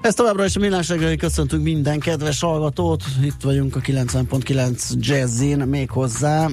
Ez 0.00 0.14
továbbra 0.14 0.44
is 0.44 0.56
a 0.56 0.60
Millás 0.60 0.88
reggeli, 0.88 1.16
köszöntünk 1.16 1.62
minden 1.62 1.98
kedves 1.98 2.40
hallgatót. 2.40 3.04
Itt 3.22 3.42
vagyunk 3.42 3.76
a 3.76 3.80
90.9 3.80 4.92
Jazzin, 4.98 5.58
méghozzá 5.58 6.48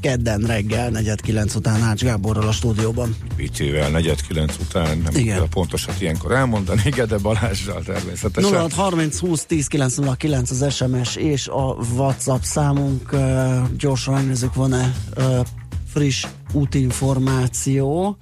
kedden 0.00 0.40
reggel, 0.40 0.90
negyed 0.90 1.20
kilenc 1.20 1.54
után 1.54 1.82
Ács 1.82 2.02
Gáborral 2.02 2.48
a 2.48 2.52
stúdióban. 2.52 3.16
Picével, 3.36 3.90
negyed 3.90 4.20
kilenc 4.26 4.56
után, 4.60 4.98
nem 4.98 5.14
Igen. 5.14 5.36
kell 5.36 5.48
pontosat 5.48 6.00
ilyenkor 6.00 6.32
elmondani, 6.32 6.82
Gede 6.96 7.18
Balázsral 7.18 7.82
természetesen. 7.82 8.52
06 8.52 8.72
30 8.72 9.18
20 9.18 9.44
10 9.44 9.66
909 9.66 10.50
az 10.50 10.74
SMS 10.74 11.16
és 11.16 11.48
a 11.48 11.76
WhatsApp 11.96 12.42
számunk. 12.42 13.12
Uh, 13.12 13.68
gyorsan 13.78 14.14
megnézzük, 14.14 14.54
van-e 14.54 14.94
uh, 15.16 15.40
friss 15.86 16.26
útinformáció. 16.52 18.16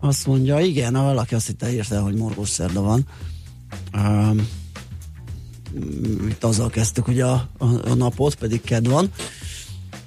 Azt 0.00 0.26
mondja, 0.26 0.58
igen, 0.58 0.94
ha 0.94 1.02
valaki 1.02 1.34
azt 1.34 1.46
hitte 1.46 1.72
írta, 1.72 2.02
hogy 2.02 2.14
morgós 2.14 2.48
szerda 2.48 2.80
van. 2.80 3.06
Um, 3.94 4.48
itt 6.28 6.44
azzal 6.44 6.70
kezdtük 6.70 7.08
ugye 7.08 7.24
a, 7.24 7.48
a, 7.58 7.66
a 7.90 7.94
napot, 7.94 8.34
pedig 8.34 8.60
ked 8.60 8.88
van. 8.88 9.10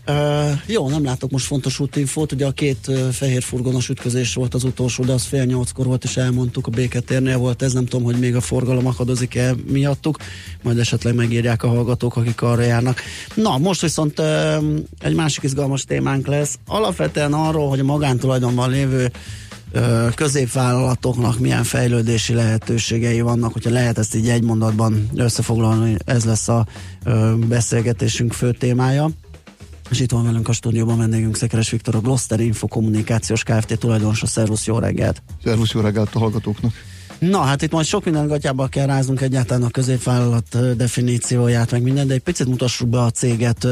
Uh, 0.07 0.51
jó, 0.65 0.89
nem 0.89 1.03
látok 1.03 1.31
most 1.31 1.45
fontos 1.45 1.79
útinfót, 1.79 2.31
ugye 2.31 2.45
a 2.45 2.51
két 2.51 2.87
uh, 2.87 3.09
fehér 3.09 3.43
furgonos 3.43 3.89
ütközés 3.89 4.33
volt 4.33 4.53
az 4.53 4.63
utolsó, 4.63 5.03
de 5.03 5.11
az 5.11 5.23
fél 5.23 5.43
nyolckor 5.43 5.85
volt, 5.85 6.03
és 6.03 6.17
elmondtuk, 6.17 6.67
a 6.67 6.69
béketérnél 6.69 7.37
volt 7.37 7.61
ez, 7.61 7.73
nem 7.73 7.85
tudom, 7.85 8.05
hogy 8.05 8.19
még 8.19 8.35
a 8.35 8.41
forgalom 8.41 8.87
akadozik-e 8.87 9.55
miattuk, 9.67 10.17
majd 10.63 10.79
esetleg 10.79 11.15
megírják 11.15 11.63
a 11.63 11.67
hallgatók, 11.67 12.15
akik 12.15 12.41
arra 12.41 12.61
járnak. 12.61 13.01
Na, 13.35 13.57
most 13.57 13.81
viszont 13.81 14.19
uh, 14.19 14.63
egy 14.99 15.15
másik 15.15 15.43
izgalmas 15.43 15.83
témánk 15.83 16.27
lesz, 16.27 16.59
alapvetően 16.67 17.33
arról, 17.33 17.69
hogy 17.69 17.79
a 17.79 17.83
magántulajdonban 17.83 18.69
lévő 18.69 19.11
középvállalatoknak 20.15 21.39
milyen 21.39 21.63
fejlődési 21.63 22.33
lehetőségei 22.33 23.21
vannak, 23.21 23.53
hogyha 23.53 23.69
lehet 23.69 23.97
ezt 23.97 24.15
így 24.15 24.29
egy 24.29 24.43
mondatban 24.43 25.09
összefoglalni, 25.15 25.97
ez 26.05 26.25
lesz 26.25 26.47
a 26.47 26.65
beszélgetésünk 27.47 28.33
fő 28.33 28.51
témája. 28.51 29.09
És 29.89 29.99
itt 29.99 30.11
van 30.11 30.23
velünk 30.23 30.47
a 30.47 30.53
stúdióban 30.53 30.97
vendégünk 30.97 31.35
Szekeres 31.35 31.69
Viktor, 31.69 31.95
a 31.95 31.99
Gloster 31.99 32.39
Info 32.39 32.67
Kommunikációs 32.67 33.43
Kft. 33.43 33.79
tulajdonosa. 33.79 34.25
Szervusz, 34.25 34.65
jó 34.65 34.79
reggelt! 34.79 35.21
Szervusz, 35.43 35.71
jó 35.71 35.81
reggelt 35.81 36.15
a 36.15 36.19
hallgatóknak! 36.19 36.73
Na, 37.19 37.41
hát 37.41 37.61
itt 37.61 37.71
majd 37.71 37.85
sok 37.85 38.03
minden 38.03 38.27
gatyába 38.27 38.67
kell 38.67 38.85
ráznunk 38.85 39.21
egyáltalán 39.21 39.63
a 39.63 39.69
középvállalat 39.69 40.75
definícióját, 40.75 41.71
meg 41.71 41.81
minden, 41.81 42.07
de 42.07 42.13
egy 42.13 42.19
picit 42.19 42.47
mutassuk 42.47 42.89
be 42.89 43.01
a 43.01 43.09
céget, 43.09 43.67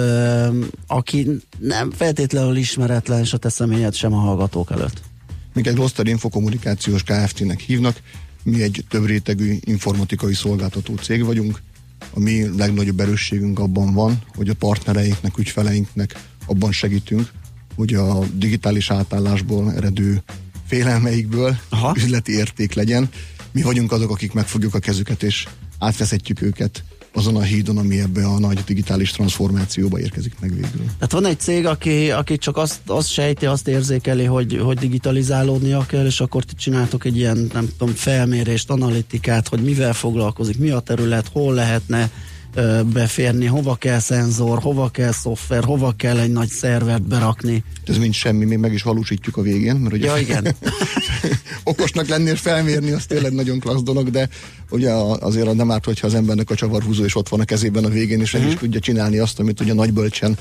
aki 0.87 1.27
nem 1.59 1.91
feltétlenül 1.91 2.55
ismeretlen, 2.55 3.19
és 3.19 3.33
a 3.33 3.37
te 3.37 3.49
személyed 3.49 3.93
sem 3.93 4.13
a 4.13 4.19
hallgatók 4.19 4.71
előtt. 4.71 5.01
Minket 5.57 5.75
Gloster 5.75 6.07
Infokommunikációs 6.07 7.03
Kft-nek 7.03 7.59
hívnak, 7.59 8.01
mi 8.43 8.61
egy 8.61 8.85
több 8.89 9.05
rétegű 9.05 9.57
informatikai 9.61 10.33
szolgáltató 10.33 10.95
cég 10.95 11.23
vagyunk. 11.23 11.61
A 12.13 12.19
mi 12.19 12.57
legnagyobb 12.57 12.99
erősségünk 12.99 13.59
abban 13.59 13.93
van, 13.93 14.21
hogy 14.35 14.49
a 14.49 14.53
partnereinknek, 14.53 15.37
ügyfeleinknek 15.37 16.15
abban 16.45 16.71
segítünk, 16.71 17.31
hogy 17.75 17.93
a 17.93 18.25
digitális 18.33 18.91
átállásból 18.91 19.73
eredő 19.73 20.23
félelmeikből 20.67 21.57
Aha. 21.69 21.93
üzleti 21.95 22.31
érték 22.31 22.73
legyen. 22.73 23.09
Mi 23.51 23.61
vagyunk 23.61 23.91
azok, 23.91 24.11
akik 24.11 24.33
megfogjuk 24.33 24.73
a 24.73 24.79
kezüket 24.79 25.23
és 25.23 25.47
átvezetjük 25.79 26.41
őket 26.41 26.83
azon 27.17 27.35
a 27.35 27.41
hídon, 27.41 27.77
ami 27.77 27.99
ebbe 27.99 28.25
a 28.25 28.39
nagy 28.39 28.63
digitális 28.65 29.11
transformációba 29.11 29.99
érkezik 29.99 30.33
meg 30.39 30.49
végül. 30.49 30.85
Tehát 30.85 31.11
van 31.11 31.25
egy 31.25 31.39
cég, 31.39 31.65
aki, 31.65 32.11
aki 32.11 32.37
csak 32.37 32.57
azt, 32.57 32.79
azt 32.85 33.09
sejti, 33.09 33.45
azt 33.45 33.67
érzékeli, 33.67 34.23
hogy, 34.23 34.59
hogy 34.63 34.77
digitalizálódnia 34.77 35.85
kell, 35.85 36.05
és 36.05 36.19
akkor 36.19 36.43
ti 36.43 36.53
csináltok 36.55 37.05
egy 37.05 37.17
ilyen, 37.17 37.49
nem 37.53 37.67
tudom, 37.77 37.93
felmérést, 37.93 38.69
analitikát, 38.69 39.47
hogy 39.47 39.63
mivel 39.63 39.93
foglalkozik, 39.93 40.57
mi 40.57 40.69
a 40.69 40.79
terület, 40.79 41.27
hol 41.27 41.53
lehetne 41.53 42.09
beférni, 42.93 43.45
hova 43.45 43.75
kell 43.75 43.99
szenzor, 43.99 44.59
hova 44.59 44.89
kell 44.89 45.11
szoftver, 45.11 45.63
hova 45.63 45.93
kell 45.97 46.19
egy 46.19 46.31
nagy 46.31 46.49
szervert 46.49 47.07
berakni. 47.07 47.63
Ez 47.85 47.97
mind 47.97 48.13
semmi, 48.13 48.45
még 48.45 48.57
meg 48.57 48.73
is 48.73 48.83
valósítjuk 48.83 49.37
a 49.37 49.41
végén, 49.41 49.75
mert 49.75 49.93
ugye 49.93 50.05
Ja, 50.05 50.17
igen. 50.17 50.47
okosnak 51.63 52.07
lennél 52.07 52.35
felmérni, 52.35 52.91
az 52.91 53.05
tényleg 53.05 53.33
nagyon 53.33 53.59
klassz 53.59 53.83
dolog, 53.83 54.09
de 54.09 54.29
ugye 54.69 54.91
azért 54.91 55.53
nem 55.53 55.71
árt, 55.71 55.85
hogyha 55.85 56.07
az 56.07 56.13
embernek 56.13 56.49
a 56.49 56.55
csavarhúzó 56.55 57.03
is 57.03 57.15
ott 57.15 57.29
van 57.29 57.39
a 57.39 57.45
kezében 57.45 57.85
a 57.85 57.89
végén, 57.89 58.21
és 58.21 58.33
uh-huh. 58.33 58.51
is 58.51 58.57
tudja 58.57 58.79
csinálni 58.79 59.17
azt, 59.17 59.39
amit 59.39 59.61
ugye 59.61 59.73
nagybölcsen 59.73 60.37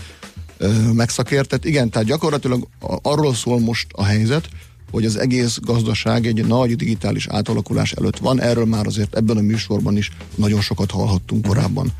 ö, 0.56 0.92
megszakértett. 0.92 1.64
Igen, 1.64 1.90
tehát 1.90 2.06
gyakorlatilag 2.08 2.66
arról 3.02 3.34
szól 3.34 3.60
most 3.60 3.86
a 3.92 4.04
helyzet, 4.04 4.48
hogy 4.90 5.04
az 5.04 5.16
egész 5.16 5.58
gazdaság 5.62 6.26
egy 6.26 6.46
nagy 6.46 6.76
digitális 6.76 7.26
átalakulás 7.26 7.92
előtt 7.92 8.18
van. 8.18 8.40
Erről 8.40 8.64
már 8.64 8.86
azért 8.86 9.16
ebben 9.16 9.36
a 9.36 9.40
műsorban 9.40 9.96
is 9.96 10.10
nagyon 10.34 10.60
sokat 10.60 10.90
hallhattunk 10.90 11.46
korábban. 11.46 11.92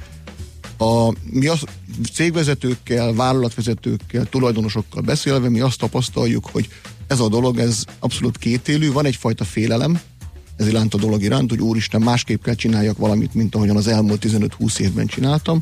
A, 0.78 1.12
mi 1.30 1.46
az 1.46 1.60
cégvezetőkkel, 2.12 3.12
vállalatvezetőkkel, 3.12 4.24
tulajdonosokkal 4.24 5.02
beszélve, 5.02 5.48
mi 5.48 5.60
azt 5.60 5.78
tapasztaljuk, 5.78 6.48
hogy 6.52 6.68
ez 7.06 7.20
a 7.20 7.28
dolog, 7.28 7.58
ez 7.58 7.84
abszolút 7.98 8.38
kétélű, 8.38 8.92
van 8.92 9.06
egyfajta 9.06 9.44
félelem, 9.44 10.00
ez 10.56 10.66
iránt 10.66 10.94
a 10.94 10.98
dolog 10.98 11.22
iránt, 11.22 11.50
hogy 11.50 11.60
úristen, 11.60 12.02
másképp 12.02 12.42
kell 12.42 12.54
csináljak 12.54 12.98
valamit, 12.98 13.34
mint 13.34 13.54
ahogyan 13.54 13.76
az 13.76 13.86
elmúlt 13.86 14.26
15-20 14.28 14.78
évben 14.78 15.06
csináltam. 15.06 15.60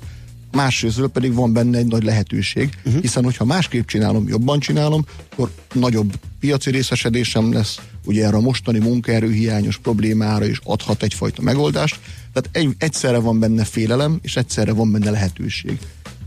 Másrésztről 0.54 1.08
pedig 1.08 1.34
van 1.34 1.52
benne 1.52 1.78
egy 1.78 1.86
nagy 1.86 2.02
lehetőség, 2.02 2.78
uh-huh. 2.84 3.00
hiszen 3.00 3.24
hogyha 3.24 3.44
másképp 3.44 3.86
csinálom, 3.86 4.28
jobban 4.28 4.60
csinálom, 4.60 5.04
akkor 5.32 5.50
nagyobb 5.72 6.12
piaci 6.40 6.70
részesedésem 6.70 7.52
lesz, 7.52 7.80
ugye 8.04 8.26
erre 8.26 8.36
a 8.36 8.40
mostani 8.40 8.78
munkaerőhiányos 8.78 9.78
problémára 9.78 10.46
is 10.46 10.60
adhat 10.64 11.02
egyfajta 11.02 11.42
megoldást. 11.42 12.00
Tehát 12.32 12.56
egy, 12.56 12.74
egyszerre 12.78 13.18
van 13.18 13.38
benne 13.38 13.64
félelem, 13.64 14.18
és 14.22 14.36
egyszerre 14.36 14.72
van 14.72 14.92
benne 14.92 15.10
lehetőség. 15.10 15.78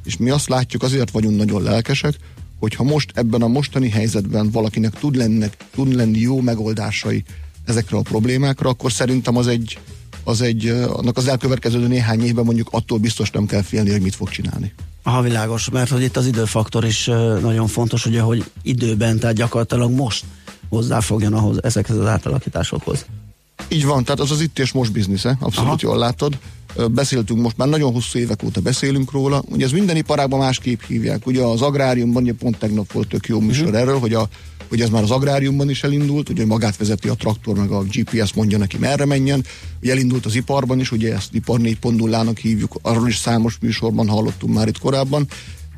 És 0.06 0.18
mi 0.18 0.30
azt 0.30 0.48
látjuk, 0.48 0.84
azért 0.84 1.12
vagyunk 1.12 1.38
nagyon 1.38 1.64
lelkesek, 1.64 2.16
hogyha 2.60 2.84
most 2.84 3.12
ebben 3.14 3.42
a 3.42 3.48
mostani 3.48 3.90
helyzetben 3.90 4.52
valakinek 4.52 4.94
tud, 4.94 5.16
lennek, 5.16 5.58
tud 5.72 5.94
lenni 5.94 6.20
jó 6.20 6.42
megoldásai 6.42 7.24
ezekre 7.66 7.98
a 7.98 8.02
problémákra, 8.02 8.70
akkor 8.70 8.92
szerintem 8.92 9.38
az 9.38 9.48
egy, 9.48 9.80
az 10.28 10.42
egy, 10.42 10.68
annak 10.68 11.18
az 11.18 11.28
elkövetkező 11.28 11.88
néhány 11.88 12.24
évben 12.24 12.46
mondjuk 12.46 12.68
attól 12.72 12.98
biztos 12.98 13.30
nem 13.32 13.46
kell 13.46 13.62
félni, 13.62 13.92
hogy 13.92 14.02
mit 14.02 14.16
fog 14.16 14.30
csinálni. 14.30 14.74
Aha, 15.04 15.22
világos, 15.22 15.70
mert 15.70 15.90
hogy 15.90 16.02
itt 16.02 16.18
az 16.18 16.26
időfaktor 16.26 16.86
is 16.86 17.06
nagyon 17.42 17.68
fontos, 17.68 18.06
ugye, 18.06 18.22
hogy 18.22 18.44
időben, 18.62 19.20
tehát 19.20 19.36
gyakorlatilag 19.36 19.92
most 19.92 20.26
hozzáfogjon 20.70 21.34
ahhoz, 21.34 21.64
ezekhez 21.64 21.98
az 21.98 22.06
átalakításokhoz. 22.06 23.06
Így 23.68 23.86
van, 23.86 24.04
tehát 24.04 24.20
az 24.20 24.32
az 24.32 24.42
itt 24.42 24.60
és 24.60 24.72
most 24.72 24.92
biznisze, 24.92 25.38
abszolút 25.40 25.70
Aha. 25.70 25.78
Jól 25.82 25.98
látod. 25.98 26.38
Beszéltünk 26.92 27.42
most, 27.42 27.58
már 27.58 27.68
nagyon 27.68 27.94
hosszú 27.94 28.20
évek 28.20 28.44
óta 28.44 28.62
beszélünk 28.62 29.12
róla. 29.12 29.44
Ugye 29.50 29.66
ez 29.66 29.72
minden 29.72 29.96
iparágban 29.96 30.40
másképp 30.40 30.82
hívják. 30.88 31.28
Ugye 31.28 31.42
az 31.44 31.62
agráriumban, 31.62 32.24
ugye 32.24 32.34
pont 32.34 32.58
tegnap 32.58 32.92
volt 32.92 33.08
tök 33.08 33.28
jó 33.28 33.40
műsor 33.40 33.66
uh-huh. 33.66 33.80
erről, 33.80 34.00
hogy, 34.00 34.14
a, 34.14 34.28
hogy 34.70 34.82
ez 34.82 34.90
már 34.90 35.04
az 35.04 35.12
agráriumban 35.12 35.70
is 35.70 35.84
elindult, 35.84 36.30
ugye 36.30 36.46
magát 36.46 36.78
vezeti 36.78 37.08
a 37.08 37.14
traktor, 37.14 37.58
meg 37.58 37.72
a 37.72 37.84
GPS 37.84 38.34
mondja 38.34 38.58
neki 38.58 38.78
merre 38.78 39.06
menjen. 39.06 39.46
Ugye 39.82 39.92
elindult 39.92 40.26
az 40.26 40.36
iparban 40.36 40.80
is, 40.80 40.92
ugye 40.92 41.14
ezt 41.14 41.34
ipar 41.34 41.60
4.0-nak 41.60 42.38
hívjuk, 42.42 42.80
arról 42.82 43.08
is 43.08 43.18
számos 43.18 43.58
műsorban 43.62 44.08
hallottunk 44.08 44.54
már 44.54 44.68
itt 44.68 44.80
korábban. 44.80 45.28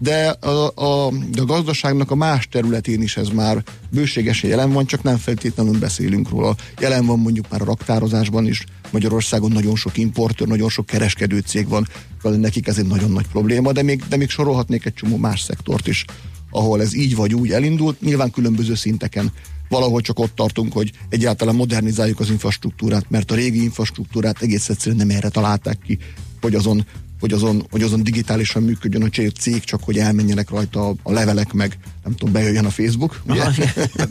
De 0.01 0.27
a, 0.29 0.67
a, 0.75 1.11
de 1.31 1.41
a 1.41 1.45
gazdaságnak 1.45 2.11
a 2.11 2.15
más 2.15 2.47
területén 2.51 3.01
is 3.01 3.17
ez 3.17 3.27
már 3.27 3.63
bőségesen 3.89 4.49
jelen 4.49 4.71
van, 4.71 4.85
csak 4.85 5.03
nem 5.03 5.17
feltétlenül 5.17 5.79
beszélünk 5.79 6.29
róla. 6.29 6.55
Jelen 6.79 7.05
van 7.05 7.19
mondjuk 7.19 7.49
már 7.49 7.61
a 7.61 7.65
raktározásban 7.65 8.47
is, 8.47 8.63
Magyarországon 8.91 9.51
nagyon 9.51 9.75
sok 9.75 9.97
importőr, 9.97 10.47
nagyon 10.47 10.69
sok 10.69 10.85
kereskedő 10.85 11.39
cég 11.39 11.67
van, 11.67 11.87
nekik 12.23 12.67
ez 12.67 12.77
egy 12.77 12.87
nagyon 12.87 13.11
nagy 13.11 13.27
probléma, 13.27 13.71
de 13.71 13.83
még, 13.83 14.03
de 14.09 14.17
még 14.17 14.29
sorolhatnék 14.29 14.85
egy 14.85 14.93
csomó 14.93 15.17
más 15.17 15.41
szektort 15.41 15.87
is, 15.87 16.05
ahol 16.49 16.81
ez 16.81 16.93
így 16.93 17.15
vagy 17.15 17.33
úgy 17.33 17.51
elindult, 17.51 18.01
nyilván 18.01 18.31
különböző 18.31 18.75
szinteken. 18.75 19.31
Valahol 19.69 20.01
csak 20.01 20.19
ott 20.19 20.35
tartunk, 20.35 20.73
hogy 20.73 20.91
egyáltalán 21.09 21.55
modernizáljuk 21.55 22.19
az 22.19 22.29
infrastruktúrát, 22.29 23.05
mert 23.09 23.31
a 23.31 23.35
régi 23.35 23.63
infrastruktúrát 23.63 24.41
egész 24.41 24.69
egyszerűen 24.69 25.07
nem 25.07 25.17
erre 25.17 25.29
találták 25.29 25.79
ki, 25.85 25.97
hogy 26.41 26.55
azon 26.55 26.85
hogy 27.19 27.33
azon, 27.33 27.65
hogy 27.71 27.81
azon 27.81 28.03
digitálisan 28.03 28.63
működjön 28.63 29.03
a 29.03 29.29
cég, 29.39 29.63
csak 29.63 29.83
hogy 29.83 29.97
elmenjenek 29.97 30.49
rajta 30.49 30.93
a 31.03 31.11
levelek, 31.11 31.53
meg 31.53 31.77
nem 32.03 32.15
tudom, 32.15 32.33
bejöjjön 32.33 32.65
a 32.65 32.69
Facebook. 32.69 33.21
Ugye? 33.27 33.43
A 33.43 33.51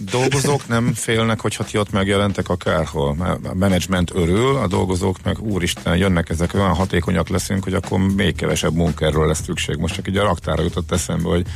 dolgozók 0.11 0.69
nem 0.69 0.95
félnek, 0.95 1.41
hogyha 1.41 1.65
ti 1.65 1.79
ott 1.79 1.91
megjelentek 1.91 2.49
akárhol. 2.49 3.39
A 3.43 3.55
menedzsment 3.55 4.11
örül, 4.15 4.57
a 4.57 4.67
dolgozók 4.67 5.17
meg 5.25 5.41
úristen, 5.41 5.97
jönnek 5.97 6.29
ezek, 6.29 6.55
olyan 6.55 6.75
hatékonyak 6.75 7.29
leszünk, 7.29 7.65
hogy 7.65 7.75
akkor 7.75 7.99
még 7.99 8.35
kevesebb 8.35 8.75
munkerről 8.75 9.27
lesz 9.27 9.43
szükség. 9.45 9.77
Most 9.77 9.95
csak 9.95 10.09
így 10.09 10.17
a 10.17 10.23
raktára 10.23 10.63
jutott 10.63 10.93
eszembe, 10.93 11.29
hogy 11.29 11.47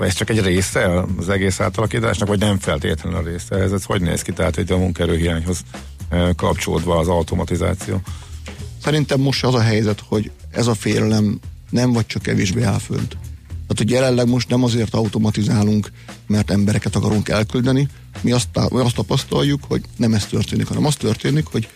ez 0.00 0.14
csak 0.14 0.30
egy 0.30 0.40
része 0.40 1.04
az 1.18 1.28
egész 1.28 1.60
átalakításnak, 1.60 2.28
vagy 2.28 2.38
nem 2.38 2.58
feltétlenül 2.58 3.18
a 3.18 3.22
része? 3.22 3.56
Ez, 3.56 3.72
ez 3.72 3.84
hogy 3.84 4.00
néz 4.00 4.22
ki? 4.22 4.32
Tehát, 4.32 4.54
hogy 4.54 4.72
a 4.72 4.76
munkerőhiányhoz 4.76 5.60
e, 6.08 6.32
kapcsolódva 6.36 6.98
az 6.98 7.08
automatizáció. 7.08 8.00
Szerintem 8.82 9.20
most 9.20 9.44
az 9.44 9.54
a 9.54 9.60
helyzet, 9.60 10.02
hogy 10.08 10.30
ez 10.50 10.66
a 10.66 10.74
félelem 10.74 11.40
nem 11.70 11.92
vagy 11.92 12.06
csak 12.06 12.22
kevésbé 12.22 12.62
áll 12.62 12.78
fönt. 12.78 13.08
Tehát, 13.46 13.76
hogy 13.76 13.90
jelenleg 13.90 14.28
most 14.28 14.48
nem 14.48 14.64
azért 14.64 14.94
automatizálunk, 14.94 15.90
mert 16.26 16.50
embereket 16.50 16.96
akarunk 16.96 17.28
elküldeni, 17.28 17.88
mi 18.20 18.32
azt, 18.32 18.48
azt 18.54 18.94
tapasztaljuk, 18.94 19.64
hogy 19.68 19.82
nem 19.96 20.14
ez 20.14 20.26
történik, 20.26 20.66
hanem 20.66 20.84
az 20.84 20.94
történik, 20.94 21.46
hogy 21.46 21.68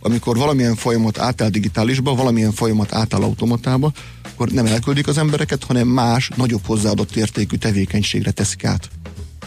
amikor 0.00 0.36
valamilyen 0.36 0.74
folyamat 0.74 1.18
átáll 1.18 1.48
digitálisba, 1.48 2.14
valamilyen 2.14 2.52
folyamat 2.52 2.92
átáll 2.92 3.22
automatába, 3.22 3.92
akkor 4.36 4.50
nem 4.50 4.66
elküldik 4.66 5.06
az 5.06 5.18
embereket, 5.18 5.64
hanem 5.64 5.88
más, 5.88 6.30
nagyobb 6.34 6.64
hozzáadott 6.66 7.16
értékű 7.16 7.56
tevékenységre 7.56 8.30
teszik 8.30 8.64
át. 8.64 8.88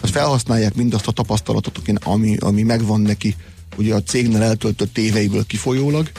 Hát 0.01 0.11
felhasználják 0.11 0.75
mindazt 0.75 1.07
a 1.07 1.11
tapasztalatot, 1.11 1.81
ami, 2.03 2.37
ami 2.39 2.63
megvan 2.63 3.01
neki, 3.01 3.35
ugye 3.77 3.95
a 3.95 4.03
cégnél 4.03 4.41
eltöltött 4.41 4.97
éveiből 4.97 5.45
kifolyólag, 5.45 6.11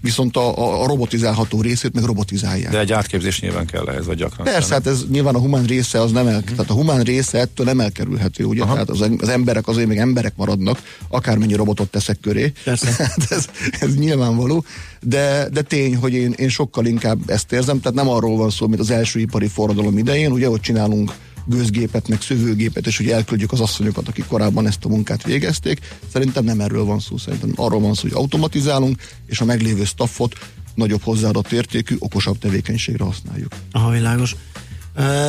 viszont 0.00 0.36
a, 0.36 0.82
a 0.82 0.86
robotizálható 0.86 1.60
részét 1.60 1.94
meg 1.94 2.04
robotizálják. 2.04 2.72
De 2.72 2.78
egy 2.78 2.92
átképzés 2.92 3.40
nyilván 3.40 3.66
kell 3.66 3.88
ehhez, 3.88 4.06
vagy 4.06 4.16
gyakran. 4.16 4.46
Persze, 4.46 4.74
hát 4.74 4.86
ez 4.86 5.04
nyilván 5.10 5.34
a 5.34 5.38
humán 5.38 5.64
része 5.64 6.00
az 6.00 6.12
nem 6.12 6.26
el, 6.26 6.36
uh-huh. 6.36 6.50
tehát 6.50 6.70
a 6.70 6.74
humán 6.74 7.02
része 7.02 7.38
ettől 7.38 7.66
nem 7.66 7.80
elkerülhető, 7.80 8.44
ugye? 8.44 8.62
Aha. 8.62 8.72
Tehát 8.72 8.90
az, 8.90 9.10
az 9.18 9.28
emberek 9.28 9.68
azért 9.68 9.88
még 9.88 9.98
emberek 9.98 10.32
maradnak, 10.36 10.82
akármennyi 11.08 11.54
robotot 11.54 11.90
teszek 11.90 12.20
köré. 12.20 12.52
Persze. 12.64 12.88
Hát 13.10 13.30
ez, 13.30 13.46
ez 13.80 13.96
nyilvánvaló, 13.96 14.64
de, 15.02 15.48
de 15.52 15.62
tény, 15.62 15.96
hogy 15.96 16.12
én, 16.12 16.32
én 16.36 16.48
sokkal 16.48 16.86
inkább 16.86 17.18
ezt 17.26 17.52
érzem, 17.52 17.80
tehát 17.80 17.96
nem 17.96 18.08
arról 18.08 18.36
van 18.36 18.50
szó, 18.50 18.66
mint 18.66 18.80
az 18.80 18.90
első 18.90 19.20
ipari 19.20 19.46
forradalom 19.46 19.98
idején, 19.98 20.32
ugye, 20.32 20.46
hogy 20.46 20.60
csinálunk 20.60 21.12
gőzgépet, 21.44 22.08
meg 22.08 22.22
szövőgépet, 22.22 22.86
és 22.86 22.96
hogy 22.96 23.08
elküldjük 23.08 23.52
az 23.52 23.60
asszonyokat, 23.60 24.08
akik 24.08 24.26
korábban 24.26 24.66
ezt 24.66 24.84
a 24.84 24.88
munkát 24.88 25.24
végezték. 25.24 25.78
Szerintem 26.12 26.44
nem 26.44 26.60
erről 26.60 26.84
van 26.84 27.00
szó, 27.00 27.16
szerintem 27.16 27.52
arról 27.56 27.80
van 27.80 27.94
szó, 27.94 28.02
hogy 28.02 28.12
automatizálunk, 28.14 29.02
és 29.26 29.40
a 29.40 29.44
meglévő 29.44 29.84
staffot 29.84 30.34
nagyobb 30.74 31.02
hozzáadott 31.02 31.52
értékű, 31.52 31.96
okosabb 31.98 32.38
tevékenységre 32.38 33.04
használjuk. 33.04 33.52
Aha, 33.72 33.90
világos. 33.90 34.36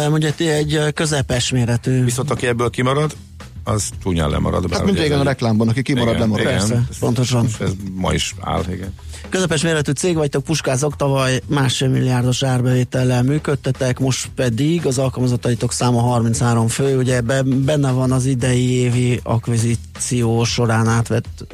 Mondja, 0.09 0.33
ti 0.33 0.47
egy 0.47 0.79
közepes 0.93 1.51
méretű... 1.51 2.03
Viszont 2.03 2.31
aki 2.31 2.47
ebből 2.47 2.69
kimarad, 2.69 3.15
az 3.71 3.89
csúnyán 4.03 4.29
lemarad. 4.29 4.73
Hát 4.73 4.85
mint 4.85 4.97
régen 4.97 5.19
a 5.19 5.23
reklámban, 5.23 5.67
aki 5.67 5.81
kimarad, 5.81 6.07
igen, 6.07 6.19
lemarad. 6.19 6.45
Igen, 6.45 6.57
Persze, 6.57 6.85
ez, 6.89 6.97
pontosan. 6.99 7.47
Ez 7.59 7.71
ma 7.93 8.13
is 8.13 8.35
áll, 8.39 8.63
igen. 8.71 8.93
Közepes 9.29 9.61
méretű 9.61 9.91
cég 9.91 10.15
vagytok, 10.15 10.43
puskázok, 10.43 10.95
tavaly 10.95 11.41
másfél 11.47 11.89
milliárdos 11.89 12.43
árbevétellel 12.43 13.23
működtetek, 13.23 13.99
most 13.99 14.29
pedig 14.35 14.85
az 14.85 14.97
alkalmazataitok 14.97 15.71
száma 15.71 16.01
33 16.01 16.67
fő, 16.67 16.97
ugye 16.97 17.21
benne 17.45 17.91
van 17.91 18.11
az 18.11 18.25
idei 18.25 18.71
évi 18.71 19.19
akvizíció 19.23 20.43
során 20.43 20.87
átvett 20.87 21.45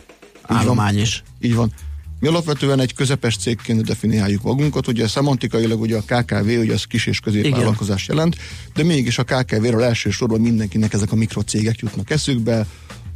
állomány 0.42 1.00
is. 1.00 1.24
Így 1.42 1.56
van. 1.56 1.72
Mi 2.20 2.28
alapvetően 2.28 2.80
egy 2.80 2.94
közepes 2.94 3.38
cégként 3.38 3.84
definiáljuk 3.84 4.42
magunkat, 4.42 4.88
ugye 4.88 5.08
szemantikailag 5.08 5.82
ugye 5.82 5.98
a 5.98 6.02
KKV, 6.02 6.48
ugye 6.48 6.74
az 6.74 6.84
kis 6.84 7.06
és 7.06 7.20
középvállalkozás 7.20 8.08
jelent, 8.08 8.36
de 8.74 8.84
mégis 8.84 9.18
a 9.18 9.24
KKV-ről 9.24 9.84
elsősorban 9.84 10.42
mindenkinek 10.42 10.94
ezek 10.94 11.12
a 11.12 11.16
mikrocégek 11.16 11.80
jutnak 11.80 12.10
eszükbe, 12.10 12.66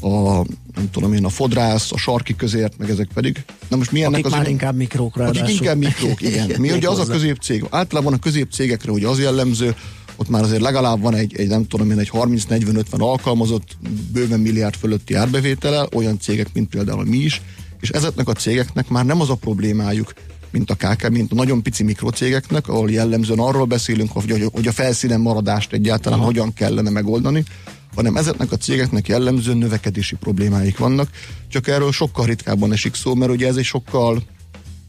a, 0.02 0.36
nem 0.76 0.90
tudom 0.92 1.14
én, 1.14 1.26
a 1.26 1.30
fodrász, 1.30 1.92
a 1.92 1.98
sarki 1.98 2.36
közért, 2.36 2.78
meg 2.78 2.90
ezek 2.90 3.08
pedig. 3.14 3.44
Na 3.68 3.78
most 3.78 3.92
mi 3.92 4.04
akik 4.04 4.26
az 4.26 4.32
már 4.32 4.48
inkább 4.48 4.76
mikrók 4.76 5.16
Akik 5.16 5.50
inkább 5.50 5.78
mikrók, 5.78 6.22
igen. 6.30 6.52
Mi 6.58 6.72
ugye 6.72 6.90
az 6.90 7.00
a 7.00 7.06
középcég, 7.06 7.66
általában 7.70 8.14
a 8.14 8.18
középcégekre 8.18 8.92
ugye 8.92 9.08
az 9.08 9.20
jellemző, 9.20 9.76
ott 10.16 10.30
már 10.30 10.44
azért 10.44 10.62
legalább 10.62 11.02
van 11.02 11.16
egy, 11.16 11.36
egy 11.38 11.48
nem 11.48 11.68
tudom 11.68 11.92
én, 11.92 12.00
egy 12.00 12.10
30-40-50 12.14 12.84
alkalmazott, 12.98 13.78
bőven 14.14 14.40
milliárd 14.40 14.76
fölötti 14.76 15.14
árbevétele, 15.14 15.88
olyan 15.94 16.20
cégek, 16.20 16.48
mint 16.54 16.70
például 16.70 17.06
mi 17.06 17.18
is, 17.18 17.42
és 17.82 17.90
ezeknek 17.90 18.28
a 18.28 18.34
cégeknek 18.34 18.90
már 18.90 19.06
nem 19.06 19.22
az 19.22 19.30
a 19.30 19.36
problémájuk, 19.36 20.14
mint 20.52 20.72
a 20.72 20.76
KK, 20.76 21.10
mint 21.10 21.32
a 21.32 21.36
nagyon 21.36 21.64
pici 21.64 21.84
mikrocégeknek, 21.84 22.68
ahol 22.68 22.92
jellemzően 22.92 23.40
arról 23.40 23.66
beszélünk, 23.66 24.12
hogy, 24.12 24.50
hogy 24.52 24.68
a 24.68 24.72
felszínen 24.72 25.20
maradást 25.20 25.74
egyáltalán 25.74 26.20
uh-huh. 26.20 26.34
hogyan 26.34 26.54
kellene 26.54 26.90
megoldani, 26.90 27.44
hanem 27.96 28.16
ezeknek 28.16 28.52
a 28.52 28.58
cégeknek 28.58 29.08
jellemzően 29.08 29.58
növekedési 29.58 30.16
problémáik 30.16 30.78
vannak, 30.78 31.10
csak 31.48 31.68
erről 31.68 31.92
sokkal 31.92 32.26
ritkábban 32.26 32.72
esik 32.72 32.96
szó, 32.96 33.16
mert 33.16 33.32
ugye 33.32 33.48
ez 33.48 33.56
egy 33.56 33.64
sokkal, 33.64 34.24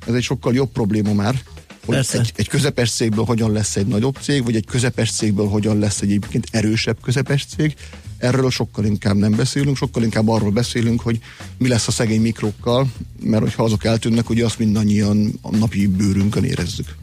ez 0.06 0.14
egy 0.14 0.22
sokkal 0.22 0.54
jobb 0.54 0.72
probléma 0.72 1.12
már, 1.12 1.42
hogy 1.84 1.96
egy, 2.12 2.32
egy 2.36 2.48
közepes 2.48 2.90
cégből 2.90 3.24
hogyan 3.24 3.52
lesz 3.52 3.76
egy 3.76 3.86
nagyobb 3.86 4.16
cég, 4.20 4.44
vagy 4.44 4.56
egy 4.56 4.66
közepes 4.66 5.10
cégből 5.10 5.48
hogyan 5.48 5.78
lesz 5.78 6.00
egy 6.00 6.08
egyébként 6.08 6.46
erősebb 6.50 6.96
közepes 7.02 7.46
cég. 7.56 7.74
Erről 8.18 8.50
sokkal 8.50 8.84
inkább 8.84 9.16
nem 9.16 9.32
beszélünk, 9.32 9.76
sokkal 9.76 10.02
inkább 10.02 10.28
arról 10.28 10.50
beszélünk, 10.50 11.00
hogy 11.00 11.20
mi 11.58 11.68
lesz 11.68 11.88
a 11.88 11.90
szegény 11.90 12.20
mikrokkal, 12.20 12.92
mert 13.20 13.42
hogyha 13.42 13.62
azok 13.62 13.84
eltűnnek, 13.84 14.30
ugye 14.30 14.44
azt 14.44 14.58
mindannyian 14.58 15.38
a 15.42 15.56
napi 15.56 15.86
bőrünkön 15.86 16.44
érezzük. 16.44 16.96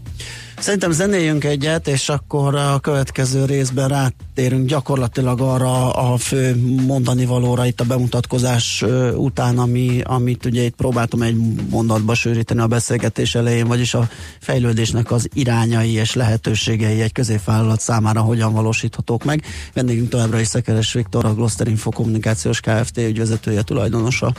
Szerintem 0.60 0.92
zenéljünk 0.92 1.44
egyet, 1.44 1.88
és 1.88 2.10
akkor 2.10 2.56
a 2.56 2.80
következő 2.80 3.46
részben 3.46 3.88
rátérünk 3.88 4.68
gyakorlatilag 4.68 5.42
arra 5.42 5.92
a 5.92 6.18
fő 6.18 6.56
mondani 6.86 7.26
valóra 7.26 7.66
itt 7.66 7.80
a 7.80 7.84
bemutatkozás 7.84 8.86
után, 9.16 9.58
ami, 9.58 10.02
amit 10.04 10.46
ugye 10.46 10.62
itt 10.62 10.76
próbáltam 10.76 11.22
egy 11.22 11.36
mondatba 11.70 12.14
sűríteni 12.14 12.60
a 12.60 12.68
beszélgetés 12.68 13.36
elején, 13.36 13.68
vagyis 13.68 13.94
a 13.94 14.10
fejlődésnek 14.40 15.12
az 15.12 15.30
irányai 15.34 15.92
és 15.92 16.14
lehetőségei 16.14 17.02
egy 17.02 17.12
középvállalat 17.12 17.80
számára 17.80 18.22
hogyan 18.22 18.54
valósíthatók 18.54 19.24
meg. 19.24 19.44
Vendégünk 19.74 20.10
továbbra 20.10 20.40
is 20.40 20.48
Szekeres 20.48 20.94
Viktor, 20.94 21.26
a 21.26 21.34
Gloster 21.34 21.68
Info 21.68 21.90
Kommunikációs 21.90 22.60
Kft. 22.60 22.98
ügyvezetője, 22.98 23.62
tulajdonosa. 23.62 24.34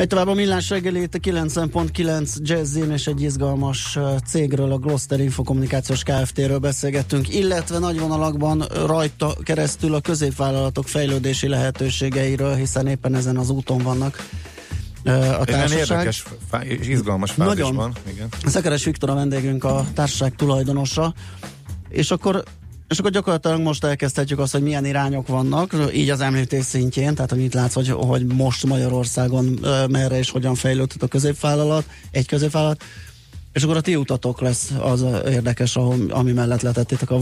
Megy 0.00 0.08
tovább 0.08 0.28
a 0.28 0.34
millás 0.34 0.68
reggelét, 0.68 1.14
a 1.14 1.18
90.9 1.18 2.36
Jazzin 2.42 2.90
és 2.90 3.06
egy 3.06 3.22
izgalmas 3.22 3.98
cégről, 4.26 4.72
a 4.72 4.78
Gloster 4.78 5.20
Infokommunikációs 5.20 6.02
Kft-ről 6.02 6.58
beszélgettünk, 6.58 7.34
illetve 7.34 7.78
nagy 7.78 7.98
vonalakban 7.98 8.64
rajta 8.86 9.34
keresztül 9.42 9.94
a 9.94 10.00
középvállalatok 10.00 10.88
fejlődési 10.88 11.48
lehetőségeiről, 11.48 12.54
hiszen 12.54 12.86
éppen 12.86 13.14
ezen 13.14 13.36
az 13.36 13.50
úton 13.50 13.78
vannak 13.78 14.28
a 15.04 15.10
Egy 15.10 15.44
társaság. 15.44 15.78
érdekes 15.78 16.24
fá- 16.50 16.64
és 16.64 16.88
izgalmas 16.88 17.30
fázisban. 17.30 17.74
Nagyon. 17.74 17.94
Igen. 18.12 18.28
Szekeres 18.46 18.84
Viktor 18.84 19.10
a 19.10 19.14
vendégünk, 19.14 19.64
a 19.64 19.86
társaság 19.94 20.34
tulajdonosa, 20.34 21.14
és 21.88 22.10
akkor 22.10 22.42
és 22.90 22.98
akkor 22.98 23.10
gyakorlatilag 23.10 23.60
most 23.60 23.84
elkezdhetjük 23.84 24.38
azt, 24.38 24.52
hogy 24.52 24.62
milyen 24.62 24.84
irányok 24.84 25.26
vannak, 25.26 25.74
így 25.94 26.10
az 26.10 26.20
említés 26.20 26.64
szintjén, 26.64 27.14
tehát 27.14 27.30
hogy 27.30 27.40
mit 27.40 27.54
látsz, 27.54 27.74
hogy, 27.74 27.88
hogy 27.88 28.26
most 28.26 28.66
Magyarországon 28.66 29.58
merre 29.88 30.18
és 30.18 30.30
hogyan 30.30 30.54
fejlődött 30.54 31.02
a 31.02 31.06
középvállalat, 31.06 31.84
egy 32.10 32.26
középvállalat, 32.26 32.84
és 33.52 33.62
akkor 33.62 33.76
a 33.76 33.80
ti 33.80 33.96
utatok 33.96 34.40
lesz 34.40 34.70
az 34.80 35.04
érdekes, 35.28 35.76
ahol, 35.76 35.96
ami 36.08 36.32
mellett 36.32 36.60
letettétek 36.60 37.10
a, 37.10 37.16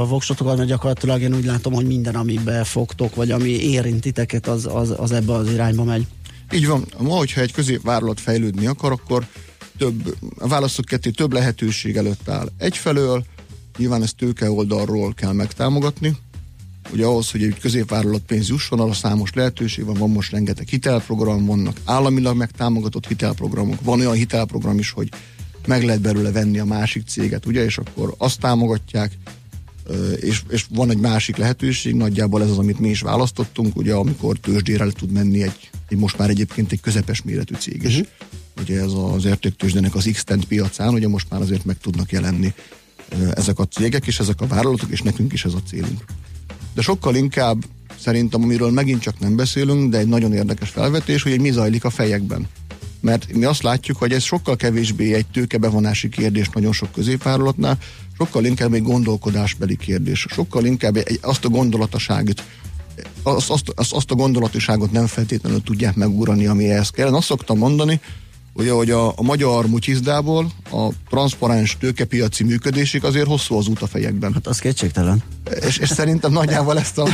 a 0.00 0.06
voksotokat, 0.06 0.56
mert 0.56 0.68
gyakorlatilag 0.68 1.20
én 1.20 1.34
úgy 1.34 1.44
látom, 1.44 1.72
hogy 1.72 1.86
minden, 1.86 2.14
amiben 2.14 2.64
fogtok, 2.64 3.14
vagy 3.14 3.30
ami 3.30 3.50
érint 3.50 4.00
titeket, 4.00 4.46
az, 4.46 4.68
az, 4.72 4.94
az 4.96 5.12
ebbe 5.12 5.32
az 5.32 5.50
irányba 5.50 5.84
megy. 5.84 6.06
Így 6.52 6.66
van. 6.66 6.84
Ma, 6.98 7.14
hogyha 7.16 7.40
egy 7.40 7.52
középvállalat 7.52 8.20
fejlődni 8.20 8.66
akar, 8.66 8.92
akkor 8.92 9.26
több, 9.78 10.16
a 10.38 10.48
válaszok 10.48 10.84
ketté 10.84 11.10
több 11.10 11.32
lehetőség 11.32 11.96
előtt 11.96 12.28
áll. 12.28 12.48
Egyfelől 12.58 13.24
nyilván 13.78 14.02
ezt 14.02 14.16
tőke 14.16 14.50
oldalról 14.50 15.14
kell 15.14 15.32
megtámogatni, 15.32 16.16
Ugye 16.92 17.04
ahhoz, 17.04 17.30
hogy 17.30 17.42
egy 17.42 17.58
középvállalat 17.58 18.22
pénz 18.26 18.48
jusson, 18.48 18.80
arra 18.80 18.92
számos 18.92 19.32
lehetőség 19.32 19.84
van, 19.84 19.94
van 19.94 20.10
most 20.10 20.30
rengeteg 20.30 20.68
hitelprogram, 20.68 21.44
vannak 21.44 21.76
államilag 21.84 22.36
megtámogatott 22.36 23.06
hitelprogramok, 23.06 23.80
van 23.80 24.00
olyan 24.00 24.12
hitelprogram 24.12 24.78
is, 24.78 24.90
hogy 24.90 25.08
meg 25.66 25.84
lehet 25.84 26.00
belőle 26.00 26.32
venni 26.32 26.58
a 26.58 26.64
másik 26.64 27.06
céget, 27.06 27.46
ugye, 27.46 27.64
és 27.64 27.78
akkor 27.78 28.14
azt 28.18 28.40
támogatják, 28.40 29.18
és, 30.20 30.42
és 30.48 30.66
van 30.70 30.90
egy 30.90 30.98
másik 30.98 31.36
lehetőség, 31.36 31.94
nagyjából 31.94 32.42
ez 32.42 32.50
az, 32.50 32.58
amit 32.58 32.78
mi 32.78 32.88
is 32.88 33.00
választottunk, 33.00 33.76
ugye 33.76 33.94
amikor 33.94 34.38
tőzsdére 34.38 34.86
tud 34.86 35.10
menni 35.10 35.42
egy, 35.42 35.70
egy 35.88 35.98
most 35.98 36.18
már 36.18 36.30
egyébként 36.30 36.72
egy 36.72 36.80
közepes 36.80 37.22
méretű 37.22 37.54
cég 37.54 37.82
is. 37.82 37.96
Uh-huh. 37.96 38.08
Ugye 38.60 38.80
ez 38.80 38.92
az 38.92 39.24
értéktőzsdének 39.24 39.94
az 39.94 40.08
x 40.12 40.24
piacán, 40.48 40.94
ugye 40.94 41.08
most 41.08 41.26
már 41.30 41.40
azért 41.40 41.64
meg 41.64 41.78
tudnak 41.78 42.12
jelenni 42.12 42.54
ezek 43.34 43.58
a 43.58 43.64
cégek 43.64 44.06
és 44.06 44.18
ezek 44.18 44.40
a 44.40 44.46
vállalatok, 44.46 44.90
és 44.90 45.02
nekünk 45.02 45.32
is 45.32 45.44
ez 45.44 45.54
a 45.54 45.62
célunk. 45.68 46.04
De 46.74 46.82
sokkal 46.82 47.14
inkább 47.14 47.64
szerintem, 48.00 48.42
amiről 48.42 48.70
megint 48.70 49.00
csak 49.00 49.18
nem 49.18 49.36
beszélünk, 49.36 49.90
de 49.90 49.98
egy 49.98 50.06
nagyon 50.06 50.32
érdekes 50.32 50.68
felvetés, 50.68 51.22
hogy 51.22 51.40
mi 51.40 51.50
zajlik 51.50 51.84
a 51.84 51.90
fejekben. 51.90 52.48
Mert 53.00 53.32
mi 53.32 53.44
azt 53.44 53.62
látjuk, 53.62 53.96
hogy 53.96 54.12
ez 54.12 54.22
sokkal 54.22 54.56
kevésbé 54.56 55.14
egy 55.14 55.26
tőkebevonási 55.26 56.08
kérdés 56.08 56.48
nagyon 56.48 56.72
sok 56.72 56.92
középvállalatnál, 56.92 57.78
sokkal 58.16 58.44
inkább 58.44 58.72
egy 58.72 58.82
gondolkodásbeli 58.82 59.76
kérdés. 59.76 60.26
Sokkal 60.30 60.64
inkább 60.64 60.96
egy, 60.96 61.18
azt 61.22 61.44
a 61.44 61.48
gondolataságot, 61.48 62.42
azt, 63.22 63.50
azt, 63.50 63.72
azt, 63.74 63.92
azt 63.92 64.10
a 64.10 64.14
gondolatiságot 64.14 64.92
nem 64.92 65.06
feltétlenül 65.06 65.62
tudják 65.62 65.94
megúrani, 65.94 66.46
ami 66.46 66.70
ehhez 66.70 66.90
kell. 66.90 67.06
Én 67.06 67.14
azt 67.14 67.26
szoktam 67.26 67.58
mondani, 67.58 68.00
hogy 68.54 68.68
ahogy 68.68 68.90
a, 68.90 69.08
a 69.08 69.22
magyar 69.22 69.66
mutyizdából 69.66 70.46
a 70.70 70.88
transzparens 71.08 71.76
tőkepiaci 71.80 72.44
működésig 72.44 73.04
azért 73.04 73.26
hosszú 73.26 73.56
az 73.56 73.66
út 73.68 73.82
a 73.82 73.86
fejekben. 73.86 74.32
Hát 74.32 74.46
az 74.46 74.58
kétségtelen. 74.58 75.22
És, 75.66 75.78
és 75.78 75.88
szerintem 75.88 76.32
nagyjából 76.32 76.78
ezt 76.78 76.98
a... 76.98 77.08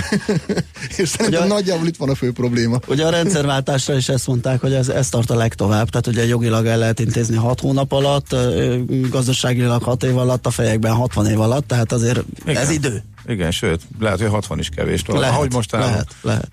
és 0.96 1.08
szerintem 1.08 1.42
Ugye- 1.44 1.54
nagyjából 1.54 1.86
itt 1.86 1.96
van 1.96 2.08
a 2.08 2.14
fő 2.14 2.32
probléma. 2.32 2.78
Ugye 2.86 3.06
a 3.06 3.10
rendszerváltásra 3.10 3.96
is 3.96 4.08
ezt 4.08 4.26
mondták, 4.26 4.60
hogy 4.60 4.72
ez, 4.72 4.88
ez 4.88 5.08
tart 5.08 5.30
a 5.30 5.34
legtovább, 5.34 5.88
tehát 5.88 6.06
ugye 6.06 6.26
jogilag 6.26 6.66
el 6.66 6.78
lehet 6.78 7.00
intézni 7.00 7.36
6 7.36 7.60
hónap 7.60 7.92
alatt, 7.92 8.36
gazdaságilag 9.10 9.82
6 9.82 10.02
év 10.02 10.16
alatt, 10.16 10.46
a 10.46 10.50
fejekben 10.50 10.92
60 10.92 11.26
év 11.26 11.40
alatt, 11.40 11.66
tehát 11.66 11.92
azért 11.92 12.20
Igen. 12.44 12.62
ez 12.62 12.70
idő. 12.70 13.02
Igen, 13.26 13.50
sőt, 13.50 13.82
lehet, 13.98 14.20
hogy 14.20 14.28
60 14.30 14.58
is 14.58 14.68
kevés. 14.68 15.02
Lehet, 15.06 15.34
ahogy 15.34 15.52
most 15.52 15.72
lehet, 15.72 16.14
lehet. 16.22 16.48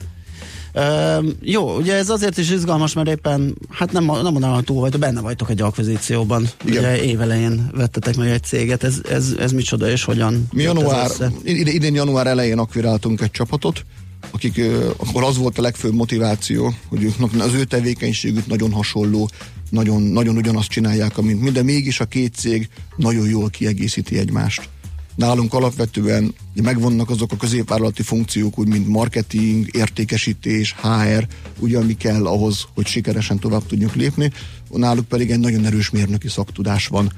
Jó, 1.41 1.77
ugye 1.77 1.93
ez 1.93 2.09
azért 2.09 2.37
is 2.37 2.49
izgalmas, 2.49 2.93
mert 2.93 3.07
éppen, 3.07 3.55
hát 3.69 3.91
nem, 3.91 4.05
nem 4.05 4.23
mondanám, 4.23 4.55
hogy 4.55 4.63
túl 4.63 4.79
vagytok, 4.79 4.99
benne 4.99 5.21
vagytok 5.21 5.49
egy 5.49 5.61
akvizícióban. 5.61 6.49
Igen. 6.65 6.77
Ugye 6.77 7.03
évelején 7.03 7.69
vettetek 7.73 8.15
meg 8.15 8.29
egy 8.29 8.43
céget, 8.43 8.83
ez, 8.83 9.01
ez, 9.09 9.35
ez 9.39 9.51
micsoda 9.51 9.89
és 9.89 10.03
hogyan 10.03 10.47
Mi 10.51 10.61
január, 10.61 11.11
ide, 11.43 11.71
idén 11.71 11.95
január 11.95 12.27
elején 12.27 12.57
akviráltunk 12.57 13.21
egy 13.21 13.31
csapatot, 13.31 13.85
akik, 14.31 14.61
akkor 14.97 15.23
az 15.23 15.37
volt 15.37 15.57
a 15.57 15.61
legfőbb 15.61 15.93
motiváció, 15.93 16.73
hogy 16.87 17.13
az 17.39 17.53
ő 17.53 17.63
tevékenységük 17.63 18.47
nagyon 18.47 18.71
hasonló, 18.71 19.29
nagyon, 19.69 20.01
nagyon 20.01 20.35
ugyanazt 20.35 20.69
csinálják, 20.69 21.21
mint 21.21 21.41
mi, 21.41 21.49
de 21.49 21.63
mégis 21.63 21.99
a 21.99 22.05
két 22.05 22.35
cég 22.35 22.69
nagyon 22.95 23.29
jól 23.29 23.49
kiegészíti 23.49 24.17
egymást. 24.17 24.69
Nálunk 25.15 25.53
alapvetően 25.53 26.33
megvannak 26.53 27.09
azok 27.09 27.31
a 27.31 27.37
középvállalati 27.37 28.03
funkciók, 28.03 28.59
úgy 28.59 28.67
mint 28.67 28.87
marketing, 28.87 29.67
értékesítés, 29.71 30.75
HR, 30.81 31.27
ugye 31.59 31.77
ami 31.77 31.97
kell 31.97 32.25
ahhoz, 32.25 32.65
hogy 32.73 32.85
sikeresen 32.85 33.39
tovább 33.39 33.65
tudjunk 33.65 33.95
lépni. 33.95 34.31
Náluk 34.69 35.05
pedig 35.05 35.31
egy 35.31 35.39
nagyon 35.39 35.65
erős 35.65 35.89
mérnöki 35.89 36.27
szaktudás 36.27 36.87
van, 36.87 37.11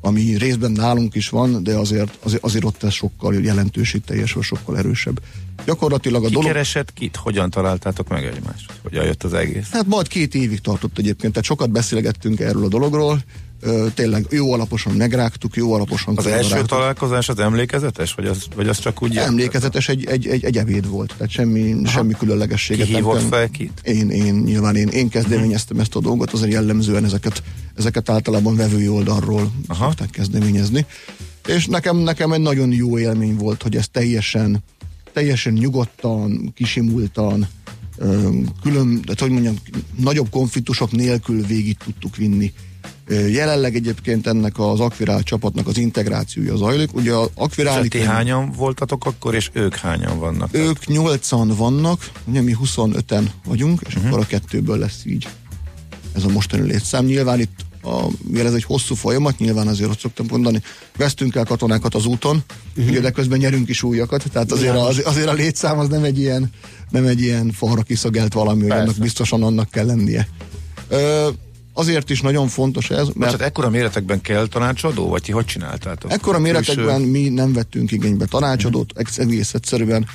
ami 0.00 0.36
részben 0.36 0.72
nálunk 0.72 1.14
is 1.14 1.28
van, 1.28 1.62
de 1.62 1.76
azért, 1.76 2.18
azért, 2.22 2.44
azért 2.44 2.64
ott 2.64 2.82
ez 2.82 2.92
sokkal 2.92 3.34
jelentőségteljes, 3.34 4.32
vagy 4.32 4.44
sokkal 4.44 4.78
erősebb. 4.78 5.20
Gyakorlatilag 5.64 6.24
a 6.24 6.26
Ki 6.26 6.32
dolog... 6.32 6.48
keresett 6.48 6.92
kit? 6.92 7.16
Hogyan 7.16 7.50
találtátok 7.50 8.08
meg 8.08 8.24
egymást? 8.24 8.72
Hogyan 8.82 9.04
jött 9.04 9.22
az 9.22 9.34
egész? 9.34 9.68
Hát 9.70 9.86
majd 9.86 10.08
két 10.08 10.34
évig 10.34 10.60
tartott 10.60 10.98
egyébként, 10.98 11.32
tehát 11.32 11.48
sokat 11.48 11.70
beszélgettünk 11.70 12.40
erről 12.40 12.64
a 12.64 12.68
dologról, 12.68 13.22
tényleg 13.94 14.26
jó 14.30 14.52
alaposan 14.52 14.92
megrágtuk, 14.92 15.56
jó 15.56 15.72
alaposan 15.72 16.16
Az 16.16 16.26
első 16.26 16.40
körberágtuk. 16.40 16.78
találkozás 16.78 17.28
az 17.28 17.38
emlékezetes? 17.38 18.12
Vagy 18.14 18.26
az, 18.26 18.46
vagy 18.54 18.68
az 18.68 18.78
csak 18.78 19.02
úgy? 19.02 19.16
Emlékezetes 19.16 19.88
egy, 19.88 20.04
egy, 20.04 20.26
egy, 20.26 20.44
egy 20.44 20.56
ebéd 20.56 20.88
volt, 20.88 21.14
tehát 21.16 21.32
semmi, 21.32 21.76
semmi 21.86 22.12
különlegességet 22.12 22.86
Ki 22.86 22.92
nem 22.92 23.00
hívott 23.00 23.16
tenni. 23.18 23.28
fel 23.28 23.48
kit? 23.50 23.80
Én, 23.82 24.10
én, 24.10 24.34
nyilván 24.34 24.76
én, 24.76 24.88
én 24.88 25.08
kezdeményeztem 25.08 25.78
ezt 25.78 25.94
a 25.94 26.00
dolgot, 26.00 26.32
azért 26.32 26.52
jellemzően 26.52 27.04
ezeket, 27.04 27.42
ezeket 27.76 28.08
általában 28.08 28.56
vevői 28.56 28.88
oldalról 28.88 29.52
Aha. 29.66 29.84
szokták 29.84 30.10
kezdeményezni. 30.10 30.86
És 31.46 31.66
nekem, 31.66 31.96
nekem 31.96 32.32
egy 32.32 32.40
nagyon 32.40 32.72
jó 32.72 32.98
élmény 32.98 33.36
volt, 33.36 33.62
hogy 33.62 33.76
ez 33.76 33.88
teljesen, 33.88 34.64
teljesen 35.12 35.52
nyugodtan, 35.52 36.52
kisimultan, 36.54 37.48
külön, 38.62 39.00
de 39.06 39.14
hogy 39.18 39.30
mondjam, 39.30 39.54
nagyobb 39.96 40.30
konfliktusok 40.30 40.90
nélkül 40.92 41.46
végig 41.46 41.76
tudtuk 41.76 42.16
vinni. 42.16 42.52
Jelenleg 43.08 43.74
egyébként 43.74 44.26
ennek 44.26 44.58
az 44.58 44.80
Akvirál 44.80 45.22
csapatnak 45.22 45.66
az 45.66 45.78
integrációja 45.78 46.56
zajlik. 46.56 46.94
Ugye 46.94 47.12
a 47.12 47.28
Akvirál 47.34 47.84
Ti 47.84 48.00
hányan 48.00 48.50
voltatok 48.50 49.06
akkor, 49.06 49.34
és 49.34 49.50
ők 49.52 49.76
hányan 49.76 50.18
vannak? 50.18 50.48
ők 50.52 50.86
nyolcan 50.86 51.48
vannak, 51.48 52.10
ugye 52.24 52.40
mi 52.40 52.56
25-en 52.64 53.24
vagyunk, 53.44 53.80
és 53.86 53.94
uh-huh. 53.94 54.10
akkor 54.10 54.22
a 54.22 54.26
kettőből 54.26 54.78
lesz 54.78 55.04
így 55.04 55.28
ez 56.14 56.24
a 56.24 56.28
mostani 56.28 56.62
létszám. 56.62 57.04
Nyilván 57.04 57.40
itt, 57.40 57.58
a, 57.82 58.06
mivel 58.28 58.46
ez 58.46 58.54
egy 58.54 58.64
hosszú 58.64 58.94
folyamat, 58.94 59.38
nyilván 59.38 59.68
azért 59.68 59.90
ott 59.90 59.98
szoktam 59.98 60.26
mondani, 60.30 60.62
vesztünk 60.96 61.34
el 61.34 61.44
katonákat 61.44 61.94
az 61.94 62.06
úton, 62.06 62.44
uh-huh. 62.76 62.90
ugye, 62.90 63.00
de 63.00 63.10
közben 63.10 63.38
nyerünk 63.38 63.68
is 63.68 63.82
újakat, 63.82 64.24
tehát 64.32 64.52
azért 64.52 64.76
a, 64.76 64.86
azért 64.86 65.28
a 65.28 65.32
létszám 65.32 65.78
az 65.78 65.88
nem 65.88 66.04
egy 66.04 66.18
ilyen, 66.18 66.50
nem 66.90 67.06
egy 67.06 67.20
ilyen 67.20 67.52
falra 67.52 67.82
kiszagelt 67.82 68.32
valami, 68.32 68.60
hogy 68.60 68.68
Persze. 68.68 68.84
annak 68.84 68.98
biztosan 68.98 69.42
annak 69.42 69.70
kell 69.70 69.86
lennie. 69.86 70.28
Ö, 70.88 71.28
azért 71.74 72.10
is 72.10 72.20
nagyon 72.20 72.48
fontos 72.48 72.90
ez, 72.90 73.06
Mert 73.06 73.14
mert 73.14 73.30
hát 73.30 73.40
ekkora 73.40 73.70
méretekben 73.70 74.20
kell 74.20 74.46
tanácsadó, 74.46 75.08
vagy 75.08 75.22
ti 75.22 75.32
hogy 75.32 75.44
csináltátok? 75.44 76.12
Ekkora 76.12 76.38
méretekben 76.38 76.96
Külső- 76.96 77.10
mi 77.10 77.28
nem 77.28 77.52
vettünk 77.52 77.90
igénybe 77.90 78.24
tanácsadót, 78.24 78.92
ex- 78.94 79.18
egész 79.18 79.54
egyszerűen 79.54 80.06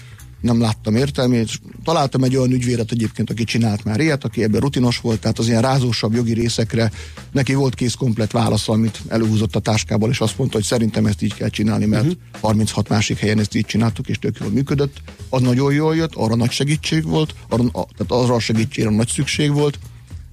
nem 0.41 0.61
láttam 0.61 0.95
értelmét. 0.95 1.49
Találtam 1.83 2.23
egy 2.23 2.35
olyan 2.35 2.51
ügyvédet 2.51 2.91
egyébként, 2.91 3.29
aki 3.29 3.43
csinált 3.43 3.83
már 3.83 3.99
ilyet, 3.99 4.23
aki 4.23 4.43
ebben 4.43 4.59
rutinos 4.59 4.99
volt, 4.99 5.19
tehát 5.19 5.39
az 5.39 5.47
ilyen 5.47 5.61
rázósabb 5.61 6.13
jogi 6.13 6.33
részekre 6.33 6.91
neki 7.31 7.53
volt 7.53 7.75
kész 7.75 7.93
komplet 7.93 8.31
válasz, 8.31 8.69
amit 8.69 9.01
előhúzott 9.07 9.55
a 9.55 9.59
táskából, 9.59 10.09
és 10.09 10.19
azt 10.19 10.37
mondta, 10.37 10.57
hogy 10.57 10.65
szerintem 10.65 11.05
ezt 11.05 11.21
így 11.21 11.33
kell 11.33 11.49
csinálni, 11.49 11.85
mert 11.85 12.03
uh-huh. 12.03 12.19
36 12.41 12.89
másik 12.89 13.17
helyen 13.17 13.39
ezt 13.39 13.55
így 13.55 13.65
csináltuk, 13.65 14.07
és 14.07 14.19
tök 14.19 14.37
jól 14.39 14.49
működött. 14.49 15.01
Az 15.29 15.41
nagyon 15.41 15.73
jól 15.73 15.95
jött, 15.95 16.15
arra 16.15 16.35
nagy 16.35 16.51
segítség 16.51 17.03
volt, 17.03 17.35
arra, 17.49 17.63
tehát 17.71 18.07
arra 18.07 18.33
a 18.33 18.39
segítségre 18.39 18.89
nagy 18.89 19.07
szükség 19.07 19.53
volt, 19.53 19.79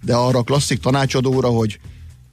de 0.06 0.14
arra 0.14 0.38
a 0.38 0.42
klasszik 0.42 0.80
tanácsadóra, 0.80 1.48
hogy 1.48 1.78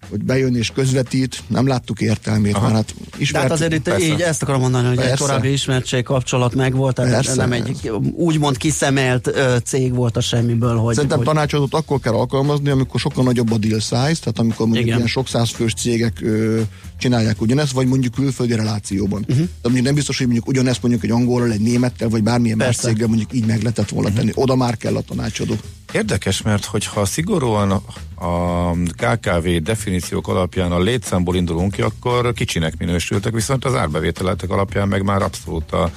hogy 0.10 0.24
bejön 0.24 0.56
és 0.56 0.72
közvetít, 0.72 1.44
nem 1.48 1.68
láttuk 1.68 2.02
értelmét, 2.02 2.54
Aha. 2.56 2.64
mert 2.64 2.76
hát 2.76 2.86
Tehát 2.86 3.20
ismertük. 3.20 3.52
azért 3.52 3.74
itt 3.74 3.82
persze. 3.82 4.06
így 4.06 4.22
ezt 4.22 4.42
akarom 4.42 4.62
mondani, 4.62 4.88
hogy 4.88 4.98
egy 4.98 5.04
Persze. 5.04 5.24
korábbi 5.24 5.52
ismertség 5.52 6.04
kapcsolat 6.04 6.56
megvolt, 6.56 6.96
tehát 6.96 7.12
Persze. 7.12 7.36
nem 7.36 7.52
egy 7.52 7.92
úgymond 8.16 8.58
kiszemelt 8.58 9.28
ö, 9.28 9.56
cég 9.64 9.94
volt 9.94 10.18
a 10.18 10.22
semmiből, 10.22 10.76
hogy, 10.76 10.94
Szerintem 10.94 11.18
hogy 11.18 11.28
tanácsadót 11.28 11.74
akkor 11.74 12.00
kell 12.00 12.14
alkalmazni, 12.14 12.70
amikor 12.70 13.00
sokkal 13.00 13.24
nagyobb 13.24 13.52
a 13.52 13.58
deal 13.58 13.80
size, 13.80 13.96
tehát 13.96 14.40
amikor 14.40 14.66
mondjuk 14.66 14.86
Igen. 14.86 14.98
ilyen 14.98 15.10
sok 15.10 15.28
százfős 15.28 15.74
cégek 15.74 16.20
ö, 16.22 16.62
csinálják 16.98 17.42
ugyanezt, 17.42 17.72
vagy 17.72 17.88
mondjuk 17.88 18.14
külföldi 18.14 18.56
relációban. 18.56 19.20
Uh-huh. 19.20 19.36
Tehát 19.36 19.62
mondjuk 19.64 19.86
nem 19.86 19.96
biztos, 19.96 20.18
hogy 20.18 20.26
mondjuk 20.26 20.48
ugyanezt 20.48 20.82
mondjuk 20.82 21.04
egy 21.04 21.12
angolral, 21.12 21.52
egy 21.52 21.62
némettel, 21.62 22.10
vagy 22.10 22.24
bármilyen 22.24 22.58
más 22.58 22.68
Persze. 22.68 22.88
céggel 22.88 23.08
mondjuk 23.08 23.34
így 23.34 23.46
meg 23.46 23.62
lehetett 23.62 23.90
volna 23.90 24.14
tenni. 24.14 24.32
Oda 24.36 24.56
már 24.56 24.78
kell 24.78 24.96
a 24.96 25.02
tanácsadó. 25.02 25.56
Érdekes, 25.94 26.42
mert 26.42 26.66
hogyha 26.66 27.06
szigorúan 27.06 27.72
a, 27.72 28.72
KKV 28.72 29.48
definíciók 29.62 30.28
alapján 30.28 30.72
a 30.72 30.80
létszámból 30.80 31.36
indulunk 31.36 31.72
ki, 31.72 31.82
akkor 31.82 32.34
kicsinek 32.34 32.78
minősültek, 32.78 33.34
viszont 33.34 33.66
az 33.66 33.76
árbevételetek 33.76 34.50
alapján 34.50 34.88
meg 34.88 35.04
már 35.04 35.22
abszolút 35.22 35.72
a, 35.72 35.92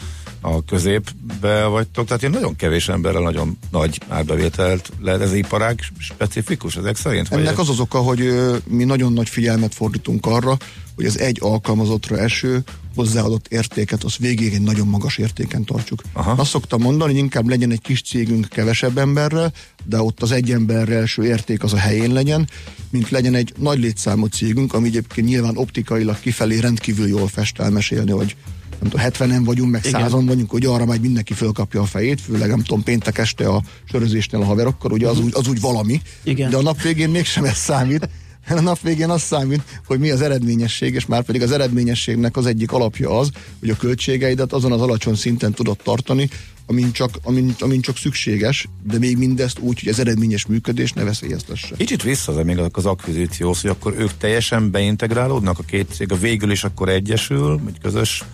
a 0.47 0.65
középbe 0.65 1.65
vagytok, 1.65 2.07
tehát 2.07 2.23
én 2.23 2.31
nagyon 2.31 2.57
kevés 2.57 2.89
emberrel 2.89 3.23
nagyon 3.23 3.59
nagy 3.71 4.01
árbevételt 4.09 4.93
lehet, 5.01 5.21
ez 5.21 5.33
iparág 5.35 5.81
specifikus 5.99 6.77
ezek 6.77 6.97
szerint? 6.97 7.29
Vagy 7.29 7.39
Ennek 7.39 7.53
ez- 7.53 7.59
az 7.59 7.69
az 7.69 7.81
oka, 7.81 7.99
hogy 7.99 8.33
mi 8.69 8.85
nagyon 8.85 9.13
nagy 9.13 9.29
figyelmet 9.29 9.75
fordítunk 9.75 10.27
arra, 10.27 10.57
hogy 10.95 11.05
az 11.05 11.19
egy 11.19 11.39
alkalmazottra 11.41 12.19
eső 12.19 12.63
hozzáadott 12.95 13.47
értéket, 13.49 14.05
az 14.05 14.17
végig 14.17 14.55
egy 14.55 14.61
nagyon 14.61 14.87
magas 14.87 15.19
értéken 15.19 15.65
tartsuk. 15.65 16.03
Aha. 16.13 16.31
Azt 16.31 16.51
szoktam 16.51 16.81
mondani, 16.81 17.13
hogy 17.13 17.21
inkább 17.21 17.49
legyen 17.49 17.71
egy 17.71 17.81
kis 17.81 18.03
cégünk 18.03 18.49
kevesebb 18.49 18.99
emberrel, 18.99 19.53
de 19.85 20.01
ott 20.01 20.23
az 20.23 20.33
egy 20.33 20.51
emberre 20.51 20.95
első 20.95 21.25
érték 21.25 21.63
az 21.63 21.73
a 21.73 21.79
helyén 21.79 22.13
legyen, 22.13 22.49
mint 22.91 23.11
legyen 23.11 23.35
egy 23.35 23.53
nagy 23.59 23.79
létszámú 23.79 24.27
cégünk, 24.27 24.75
ami 24.75 24.87
egyébként 24.87 25.27
nyilván 25.27 25.57
optikailag 25.57 26.21
kifelé 26.21 26.59
rendkívül 26.59 27.09
jól 27.09 27.29
fest 27.29 27.59
elmesélni, 27.59 28.11
hogy 28.11 28.37
nem 28.81 28.91
tudom, 28.91 29.07
70-en 29.09 29.43
vagyunk, 29.45 29.71
meg 29.71 29.85
Igen. 29.87 30.01
százan 30.01 30.27
vagyunk, 30.27 30.51
hogy 30.51 30.67
arra 30.67 30.85
majd 30.85 31.01
mindenki 31.01 31.33
fölkapja 31.33 31.81
a 31.81 31.85
fejét, 31.85 32.21
főleg 32.21 32.49
nem 32.49 32.63
tudom, 32.63 32.83
péntek 32.83 33.19
este 33.19 33.49
a 33.49 33.63
sörözésnél 33.91 34.41
a 34.41 34.45
haverokkal, 34.45 34.93
ugye 34.93 35.09
az 35.09 35.21
úgy, 35.21 35.33
az 35.35 35.49
úgy 35.49 35.61
valami, 35.61 36.01
Igen. 36.23 36.51
de 36.51 36.57
a 36.57 36.63
nap 36.63 36.83
végén 36.83 37.11
mégsem 37.11 37.45
ez 37.45 37.57
számít, 37.57 38.09
a 38.49 38.61
nap 38.61 38.81
végén 38.81 39.11
az 39.11 39.23
számít, 39.23 39.63
hogy 39.87 39.99
mi 39.99 40.11
az 40.11 40.21
eredményesség, 40.21 40.95
és 40.95 41.07
már 41.07 41.23
pedig 41.23 41.43
az 41.43 41.51
eredményességnek 41.51 42.37
az 42.37 42.47
egyik 42.47 42.73
alapja 42.73 43.19
az, 43.19 43.31
hogy 43.61 43.71
a 43.71 43.77
költségeidet 43.77 44.53
azon 44.53 44.73
az 44.73 44.81
alacsony 44.81 45.15
szinten 45.15 45.53
tudod 45.53 45.77
tartani, 45.83 46.29
amin 46.67 46.93
csak, 46.93 47.11
amin, 47.23 47.55
amin 47.59 47.81
csak 47.81 47.97
szükséges, 47.97 48.69
de 48.83 48.99
még 48.99 49.17
mindezt 49.17 49.59
úgy, 49.59 49.81
hogy 49.81 49.89
az 49.89 49.99
eredményes 49.99 50.47
működés 50.47 50.93
ne 50.93 51.05
veszélyeztesse. 51.05 51.77
Kicsit 51.77 52.03
vissza 52.03 52.45
még 52.45 52.59
az 52.73 52.87
akvizícióhoz, 52.87 53.61
hogy 53.61 53.71
akkor 53.71 53.95
ők 53.99 54.17
teljesen 54.19 54.71
beintegrálódnak, 54.71 55.59
a 55.59 55.63
két 55.63 55.87
cég, 55.95 56.13
a 56.13 56.17
végül 56.17 56.51
is 56.51 56.65
akkor 56.65 56.89
egyesül, 56.89 57.61
egy 57.67 57.79
közös 57.83 58.25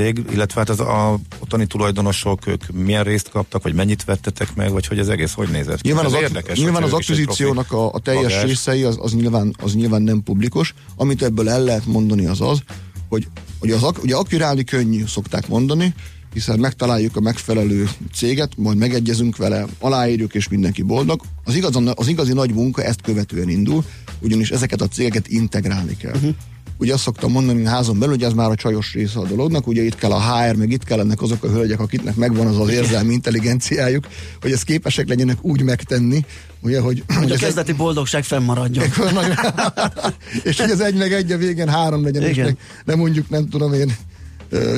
cég, 0.00 0.24
illetve 0.32 0.60
hát 0.60 0.68
az 0.68 0.80
a 0.80 1.18
ottani 1.38 1.66
tulajdonosok, 1.66 2.46
ők 2.46 2.70
milyen 2.72 3.04
részt 3.04 3.30
kaptak, 3.30 3.62
vagy 3.62 3.74
mennyit 3.74 4.04
vettetek 4.04 4.54
meg, 4.54 4.70
vagy 4.70 4.86
hogy 4.86 4.98
az 4.98 5.08
egész 5.08 5.32
hogy 5.32 5.48
nézett 5.48 5.80
ki? 5.80 5.88
Nyilván 5.88 6.04
az, 6.04 6.12
Ez 6.12 6.18
ak- 6.18 6.28
érdekes, 6.28 6.58
nyilván 6.58 6.82
az 6.82 6.92
akvizíciónak 6.92 7.72
a, 7.72 7.92
a 7.92 7.98
teljes 7.98 8.32
bagázs. 8.32 8.44
részei 8.48 8.82
az, 8.82 8.96
az, 9.00 9.14
nyilván, 9.14 9.54
az 9.62 9.74
nyilván 9.74 10.02
nem 10.02 10.22
publikus. 10.22 10.74
Amit 10.96 11.22
ebből 11.22 11.48
el 11.48 11.62
lehet 11.64 11.86
mondani 11.86 12.26
az 12.26 12.40
az, 12.40 12.62
hogy, 13.08 13.28
hogy 13.58 13.70
az, 13.70 13.84
ugye 14.02 14.14
akvirálni 14.16 14.64
könnyű, 14.64 15.04
szokták 15.06 15.48
mondani, 15.48 15.94
hiszen 16.32 16.58
megtaláljuk 16.58 17.16
a 17.16 17.20
megfelelő 17.20 17.88
céget, 18.14 18.52
majd 18.56 18.76
megegyezünk 18.76 19.36
vele, 19.36 19.66
aláírjuk, 19.78 20.34
és 20.34 20.48
mindenki 20.48 20.82
boldog. 20.82 21.20
Az, 21.44 21.54
igazan, 21.54 21.92
az 21.94 22.08
igazi 22.08 22.32
nagy 22.32 22.54
munka 22.54 22.82
ezt 22.82 23.00
követően 23.00 23.48
indul, 23.48 23.84
ugyanis 24.20 24.50
ezeket 24.50 24.80
a 24.80 24.88
cégeket 24.88 25.28
integrálni 25.28 25.96
kell. 25.96 26.14
Uh-huh. 26.14 26.34
Ugye 26.80 26.92
azt 26.92 27.02
szoktam 27.02 27.30
mondani 27.30 27.64
házon 27.64 27.98
belül, 27.98 28.14
hogy 28.14 28.24
ez 28.24 28.32
már 28.32 28.50
a 28.50 28.54
csajos 28.54 28.92
része 28.92 29.18
a 29.18 29.26
dolognak, 29.26 29.66
ugye 29.66 29.82
itt 29.82 29.94
kell 29.94 30.10
a 30.10 30.20
HR, 30.20 30.56
meg 30.56 30.70
itt 30.70 30.84
kellenek 30.84 31.22
azok 31.22 31.44
a 31.44 31.48
hölgyek, 31.48 31.80
akiknek 31.80 32.14
megvan 32.14 32.46
az 32.46 32.58
az 32.58 32.68
érzelmi 32.68 33.12
intelligenciájuk, 33.12 34.06
hogy 34.40 34.52
ezt 34.52 34.64
képesek 34.64 35.08
legyenek 35.08 35.36
úgy 35.40 35.62
megtenni, 35.62 36.24
ugye, 36.60 36.80
hogy, 36.80 37.02
hogy 37.06 37.16
a 37.16 37.24
ez 37.24 37.30
egy- 37.30 37.38
kezdeti 37.38 37.72
boldogság 37.72 38.24
fennmaradjon. 38.24 38.84
és 40.42 40.60
hogy 40.60 40.70
az 40.70 40.80
egy 40.80 40.94
meg 40.94 41.12
egy 41.12 41.32
a 41.32 41.36
végén 41.36 41.68
három 41.68 42.02
legyen, 42.02 42.22
és 42.22 42.30
Igen. 42.30 42.44
meg 42.44 42.56
nem 42.84 42.98
mondjuk, 42.98 43.28
nem 43.28 43.48
tudom 43.48 43.72
én, 43.72 43.96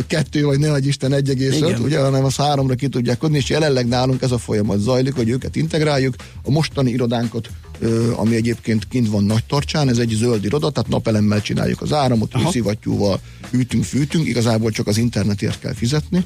kettő, 0.07 0.45
vagy 0.45 0.59
ne 0.59 0.73
adj 0.73 0.89
Isten 0.89 1.11
1,5, 1.11 1.55
Igen. 1.57 1.81
ugye, 1.81 2.01
hanem 2.01 2.25
az 2.25 2.37
háromra 2.37 2.75
ki 2.75 2.89
tudják 2.89 3.19
kodni, 3.19 3.37
és 3.37 3.49
jelenleg 3.49 3.89
nálunk 3.89 4.23
ez 4.23 4.31
a 4.31 4.39
folyamat 4.39 4.79
zajlik, 4.79 5.15
hogy 5.15 5.29
őket 5.29 5.57
integráljuk. 5.57 6.15
A 6.43 6.51
mostani 6.51 6.91
irodánkat, 6.91 7.49
ami 8.17 8.35
egyébként 8.35 8.89
kint 8.89 9.09
van 9.09 9.25
nagy 9.25 9.45
tartsán, 9.45 9.89
ez 9.89 9.99
egy 9.99 10.15
zöld 10.17 10.45
iroda, 10.45 10.71
tehát 10.71 10.91
napelemmel 10.91 11.41
csináljuk 11.41 11.83
az 11.83 11.93
áramot, 11.93 12.33
hőszivattyúval 12.33 13.21
hűtünk, 13.51 13.85
fűtünk, 13.85 14.27
igazából 14.27 14.71
csak 14.71 14.87
az 14.87 14.97
internetért 14.97 15.59
kell 15.59 15.75
fizetni. 15.75 16.25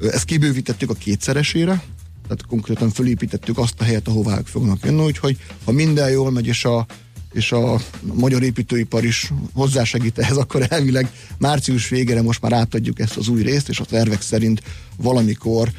Ezt 0.00 0.24
kibővítettük 0.24 0.90
a 0.90 0.94
kétszeresére, 0.94 1.82
tehát 2.22 2.46
konkrétan 2.48 2.90
fölépítettük 2.90 3.58
azt 3.58 3.80
a 3.80 3.84
helyet, 3.84 4.08
ahová 4.08 4.38
ők 4.38 4.46
fognak 4.46 4.84
jönni, 4.84 5.02
úgyhogy 5.02 5.36
ha 5.64 5.72
minden 5.72 6.10
jól 6.10 6.30
megy, 6.30 6.46
és 6.46 6.64
a, 6.64 6.86
és 7.34 7.52
a 7.52 7.80
magyar 8.14 8.42
építőipar 8.42 9.04
is 9.04 9.32
hozzásegít 9.52 10.18
ehhez, 10.18 10.36
akkor 10.36 10.66
elvileg 10.68 11.12
március 11.38 11.88
végére 11.88 12.22
most 12.22 12.40
már 12.40 12.52
átadjuk 12.52 13.00
ezt 13.00 13.16
az 13.16 13.28
új 13.28 13.42
részt, 13.42 13.68
és 13.68 13.80
a 13.80 13.84
tervek 13.84 14.22
szerint 14.22 14.62
valamikor 14.96 15.72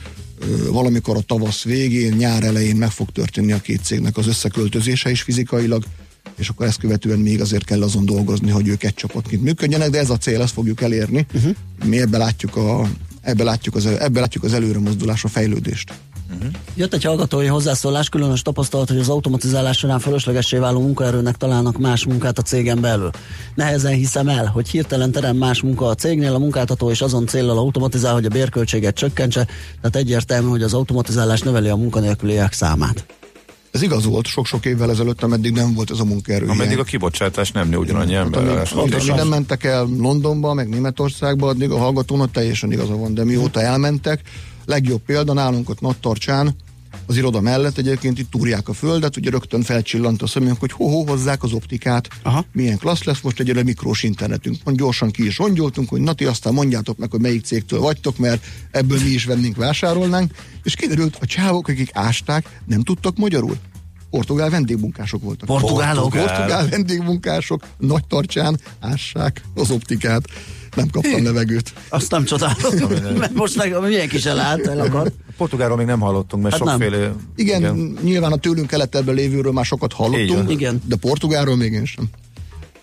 valamikor 0.70 1.18
a 1.18 1.22
tavasz 1.22 1.64
végén, 1.64 2.14
nyár 2.14 2.44
elején 2.44 2.76
meg 2.76 2.90
fog 2.90 3.12
történni 3.12 3.52
a 3.52 3.62
két 3.62 3.84
cégnek 3.84 4.18
az 4.18 4.28
összeköltözése 4.28 5.10
is 5.10 5.22
fizikailag, 5.22 5.84
és 6.38 6.50
akkor 6.50 6.66
ezt 6.66 6.80
követően 6.80 7.20
még 7.20 7.42
azért 7.42 7.66
kell 7.66 7.82
azon 7.82 8.06
dolgozni, 8.06 8.50
hogy 8.50 8.68
ők 8.68 8.84
egy 8.84 8.94
csapatként 8.94 9.42
működjenek, 9.42 9.90
de 9.90 10.00
ez 10.00 10.10
a 10.10 10.18
cél, 10.18 10.42
ezt 10.42 10.54
fogjuk 10.54 10.82
elérni. 10.82 11.26
Uh-huh. 11.34 11.56
Mi 11.86 12.00
ebbe 12.00 12.18
látjuk, 12.18 12.56
a, 12.56 12.90
ebbe, 13.22 13.44
látjuk 13.44 13.76
az, 13.76 13.86
ebbe 13.86 14.20
látjuk 14.20 14.44
az 14.44 14.54
előre 14.54 14.80
mozdulás, 14.80 15.24
a 15.24 15.28
fejlődést. 15.28 15.94
Jött 16.76 16.94
egy 16.94 17.04
hallgatói 17.04 17.46
hozzászólás, 17.46 18.10
különös 18.10 18.42
tapasztalat, 18.42 18.90
hogy 18.90 19.00
az 19.00 19.10
automatizálás 19.10 19.78
során 19.78 20.00
fölöslegessé 20.00 20.58
váló 20.58 20.82
munkaerőnek 20.82 21.36
találnak 21.36 21.78
más 21.78 22.06
munkát 22.06 22.38
a 22.38 22.42
cégen 22.42 22.82
belül. 22.82 23.10
Nehezen 23.56 23.94
hiszem 23.94 24.28
el, 24.28 24.46
hogy 24.46 24.70
hirtelen 24.70 25.12
terem 25.12 25.38
más 25.38 25.62
munka 25.62 25.86
a 25.86 25.96
cégnél, 25.96 26.34
a 26.34 26.40
munkáltató 26.40 26.90
és 26.90 27.02
azon 27.02 27.28
céllal 27.28 27.58
automatizál, 27.58 28.14
hogy 28.14 28.26
a 28.26 28.30
bérköltséget 28.30 28.96
csökkentse, 28.96 29.48
tehát 29.82 29.96
egyértelmű, 29.96 30.50
hogy 30.50 30.64
az 30.64 30.74
automatizálás 30.74 31.42
növeli 31.42 31.70
a 31.70 31.76
munkanélküliek 31.76 32.54
számát. 32.54 33.06
Ez 33.72 33.82
igaz 33.82 34.06
volt 34.06 34.26
sok-sok 34.26 34.66
évvel 34.66 34.90
ezelőtt, 34.90 35.24
ameddig 35.24 35.54
nem 35.54 35.74
volt 35.74 35.92
ez 35.92 36.00
a 36.00 36.06
munkaerő. 36.06 36.48
Ameddig 36.48 36.80
a 36.80 36.84
kibocsátás 36.84 37.52
nem 37.52 37.70
nő 37.70 37.78
ugyanannyi 37.78 38.14
Hát, 38.14 38.24
ember. 38.24 38.42
amíg, 38.76 38.94
amíg 38.94 39.12
nem 39.12 39.28
mentek 39.28 39.64
el 39.64 39.88
Londonba, 39.98 40.54
meg 40.54 40.70
Németországba, 40.70 41.48
addig 41.48 41.72
a 41.72 41.78
hallgatónak 41.78 42.32
teljesen 42.32 42.72
igaza 42.72 42.96
van, 42.96 43.14
de 43.14 43.24
mióta 43.24 43.62
elmentek, 43.62 44.22
legjobb 44.66 45.02
példa 45.06 45.34
nálunk 45.34 45.70
ott 45.70 45.82
Nattarcsán, 45.82 46.56
az 47.06 47.18
iroda 47.18 47.42
mellett 47.42 47.78
egyébként 47.78 48.20
itt 48.20 48.32
túrják 48.32 48.70
a 48.70 48.74
földet, 48.74 49.18
ugye 49.18 49.30
rögtön 49.30 49.62
felcsillant 49.62 50.22
a 50.22 50.28
szemünk, 50.28 50.60
hogy 50.60 50.72
ho 50.72 51.06
hozzák 51.06 51.44
az 51.44 51.52
optikát, 51.52 52.08
Aha. 52.24 52.46
milyen 52.52 52.78
klassz 52.78 53.04
lesz 53.04 53.22
most 53.22 53.40
egyre 53.40 53.64
mikrós 53.64 54.04
internetünk. 54.04 54.58
Mond 54.64 54.78
gyorsan 54.78 55.12
ki 55.12 55.26
is 55.26 55.38
rongyoltunk, 55.38 55.90
hogy 55.90 56.02
Nati, 56.02 56.26
aztán 56.26 56.54
mondjátok 56.54 56.98
meg, 56.98 57.12
hogy 57.12 57.20
melyik 57.20 57.46
cégtől 57.46 57.80
vagytok, 57.80 58.18
mert 58.18 58.46
ebből 58.72 59.00
mi 59.04 59.10
is 59.10 59.26
vennénk, 59.26 59.56
vásárolnánk, 59.56 60.32
és 60.64 60.76
kiderült, 60.76 61.18
a 61.22 61.26
csávok, 61.26 61.68
akik 61.68 61.90
ásták, 61.94 62.60
nem 62.66 62.84
tudtak 62.84 63.18
magyarul. 63.18 63.58
Portugál 64.10 64.50
vendégmunkások 64.50 65.24
voltak. 65.24 65.48
Portugálok? 65.48 66.10
Portugál 66.10 66.70
vendégmunkások 66.70 67.64
nagy 67.78 68.06
tartsán 68.08 68.60
ássák 68.80 69.42
az 69.56 69.72
optikát. 69.72 70.24
Nem 70.76 70.90
kaptam 70.90 71.24
levegőt. 71.24 71.74
Azt 71.90 72.12
nem 72.12 72.24
csodálom, 72.24 72.56
mert 73.18 73.34
most 73.34 73.56
meg 73.56 73.80
milyen 73.82 74.08
kis 74.08 74.26
elállt, 74.26 74.68
elakadt. 74.68 75.12
Portugálról 75.38 75.78
még 75.78 75.86
nem 75.86 76.00
hallottunk, 76.00 76.44
mert 76.44 76.56
Hát 76.56 76.64
nem. 76.64 76.82
sokféle... 76.82 77.14
Igen, 77.36 77.62
igen, 77.62 77.98
nyilván 78.04 78.32
a 78.32 78.38
tőlünk 78.38 78.68
keletebben 78.68 79.16
lévőről 79.16 79.52
már 79.52 79.66
sokat 79.66 79.94
hallottunk. 79.94 80.52
Igen. 80.52 80.82
de 80.86 80.96
portugálról 80.96 81.56
még 81.56 81.72
én 81.74 81.86
sem. 81.86 82.10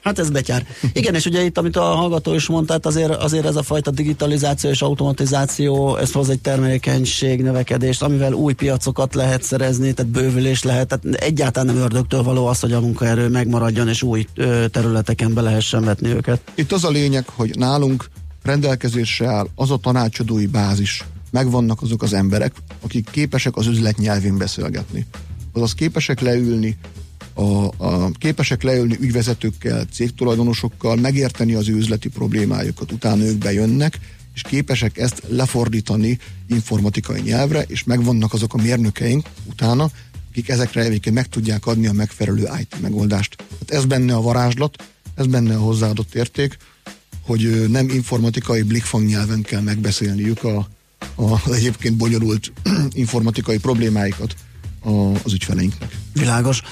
Hát 0.03 0.19
ez 0.19 0.31
betyár. 0.31 0.67
Igen, 0.93 1.15
és 1.15 1.27
ugye 1.27 1.45
itt, 1.45 1.59
amit 1.59 1.77
a 1.77 1.83
hallgató 1.83 2.35
is 2.35 2.47
mondta, 2.47 2.73
hát 2.73 2.87
azért, 2.87 3.11
azért 3.11 3.47
ez 3.47 3.57
a 3.57 3.62
fajta 3.62 3.91
digitalizáció 3.91 4.71
és 4.71 4.83
automatizáció, 4.83 5.97
ez 5.97 6.12
hoz 6.12 6.29
egy 6.29 6.41
termelékenység 6.41 7.43
növekedést, 7.43 8.03
amivel 8.03 8.33
új 8.33 8.53
piacokat 8.53 9.15
lehet 9.15 9.43
szerezni, 9.43 9.93
tehát 9.93 10.12
bővülés 10.12 10.62
lehet, 10.62 10.88
tehát 10.88 11.23
egyáltalán 11.23 11.75
nem 11.75 11.85
ördögtől 11.85 12.23
való 12.23 12.47
az, 12.47 12.61
hogy 12.61 12.73
a 12.73 12.81
munkaerő 12.81 13.29
megmaradjon 13.29 13.88
és 13.88 14.03
új 14.03 14.27
ö, 14.35 14.67
területeken 14.69 15.35
be 15.35 15.41
lehessen 15.41 15.85
vetni 15.85 16.09
őket. 16.09 16.41
Itt 16.55 16.73
az 16.73 16.85
a 16.85 16.91
lényeg, 16.91 17.29
hogy 17.29 17.57
nálunk 17.59 18.11
rendelkezésre 18.43 19.27
áll 19.29 19.47
az 19.55 19.71
a 19.71 19.77
tanácsadói 19.77 20.47
bázis, 20.47 21.05
megvannak 21.31 21.83
azok 21.83 22.03
az 22.03 22.12
emberek, 22.12 22.53
akik 22.81 23.11
képesek 23.11 23.57
az 23.57 23.67
üzlet 23.67 23.97
nyelvén 23.97 24.38
beszélgetni. 24.38 25.07
Azaz 25.53 25.75
képesek 25.75 26.21
leülni, 26.21 26.77
a, 27.35 27.64
a, 27.77 28.11
képesek 28.18 28.62
leülni 28.62 28.97
ügyvezetőkkel, 29.01 29.85
cégtulajdonosokkal, 29.92 30.97
megérteni 30.97 31.55
az 31.55 31.68
ő 31.68 31.75
üzleti 31.75 32.09
problémájukat, 32.09 32.92
utána 32.92 33.25
ők 33.25 33.37
bejönnek, 33.37 33.99
és 34.35 34.42
képesek 34.42 34.99
ezt 34.99 35.23
lefordítani 35.29 36.18
informatikai 36.47 37.21
nyelvre, 37.21 37.62
és 37.62 37.85
megvannak 37.85 38.33
azok 38.33 38.55
a 38.55 38.62
mérnökeink 38.62 39.27
utána, 39.51 39.90
akik 40.31 40.49
ezekre 40.49 40.83
egyébként 40.83 41.14
meg 41.14 41.29
tudják 41.29 41.66
adni 41.66 41.87
a 41.87 41.92
megfelelő 41.92 42.49
IT 42.61 42.81
megoldást. 42.81 43.37
Hát 43.59 43.71
ez 43.71 43.85
benne 43.85 44.14
a 44.14 44.21
varázslat, 44.21 44.85
ez 45.14 45.27
benne 45.27 45.55
a 45.55 45.61
hozzáadott 45.61 46.14
érték, 46.14 46.57
hogy 47.23 47.71
nem 47.71 47.88
informatikai 47.88 48.62
blikfang 48.62 49.07
nyelven 49.07 49.42
kell 49.42 49.61
megbeszélniük 49.61 50.45
a, 50.45 50.68
a, 51.14 51.53
egyébként 51.53 51.97
bonyolult 51.97 52.53
informatikai 52.92 53.59
problémáikat 53.59 54.35
a, 54.85 54.90
az 55.25 55.33
ügyfeleinknek. 55.33 56.01
Világos. 56.12 56.62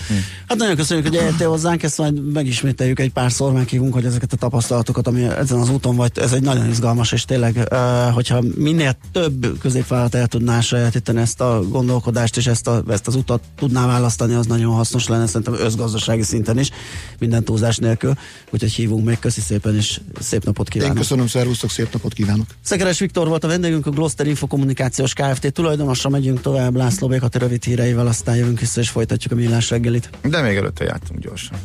Hát 0.49 0.59
nagyon 0.59 0.77
köszönjük, 0.77 1.07
hogy 1.07 1.17
eljöttél 1.17 1.49
hozzánk, 1.49 1.83
ezt 1.83 1.99
majd 1.99 2.33
megismételjük 2.33 3.01
egy 3.01 3.13
párszor, 3.13 3.53
meghívunk, 3.53 3.95
hogy 3.95 4.05
ezeket 4.05 4.33
a 4.33 4.37
tapasztalatokat, 4.37 5.07
ami 5.07 5.23
ezen 5.23 5.59
az 5.59 5.71
úton 5.71 5.97
vagy, 5.97 6.11
ez 6.15 6.33
egy 6.33 6.43
nagyon 6.43 6.69
izgalmas, 6.69 7.13
és 7.13 7.25
tényleg, 7.25 7.69
hogyha 8.13 8.43
minél 8.57 8.97
több 9.13 9.59
középvállalat 9.59 10.15
el 10.15 10.27
tudná 10.27 10.61
sajátítani 10.61 11.21
ezt 11.21 11.41
a 11.41 11.63
gondolkodást, 11.69 12.37
és 12.37 12.47
ezt, 12.47 12.67
a, 12.67 12.83
ezt 12.89 13.07
az 13.07 13.15
utat 13.15 13.43
tudná 13.57 13.87
választani, 13.87 14.35
az 14.35 14.47
nagyon 14.47 14.75
hasznos 14.75 15.09
lenne, 15.09 15.27
szerintem 15.27 15.55
összgazdasági 15.55 16.23
szinten 16.23 16.59
is, 16.59 16.71
minden 17.19 17.45
túlzás 17.45 17.77
nélkül. 17.77 18.15
Úgyhogy 18.51 18.73
hívunk 18.73 19.05
még, 19.05 19.19
köszi 19.19 19.41
szépen, 19.41 19.77
és 19.77 20.01
szép 20.21 20.45
napot 20.45 20.67
Én 20.67 20.73
kívánok. 20.73 20.97
köszönöm, 20.97 21.27
szervusztok, 21.27 21.71
szép 21.71 21.93
napot 21.93 22.13
kívánok! 22.13 22.47
Szekeres 22.65 22.99
Viktor 22.99 23.29
volt 23.29 23.45
a 23.45 23.49
vendégünk, 23.49 23.87
a 23.87 23.91
Gloster 23.91 24.27
Infokommunikációs 24.27 25.13
Kft. 25.13 25.53
tulajdonosra 25.53 26.11
megyünk 26.11 26.41
tovább 26.41 26.77
László 26.77 27.09
Békati 27.09 27.39
rövid 27.39 27.65
híreivel, 27.65 28.00
aztán 28.07 28.37
jövünk 28.37 28.61
vissza 28.61 28.81
és 28.81 28.89
folytatjuk 28.89 29.33
a 29.33 29.37
millás 29.37 29.71
reggelit. 29.71 30.11
De 30.23 30.41
még 30.41 30.57
előtte 30.57 30.85
jártunk 30.85 31.21
gyorsan. 31.21 31.59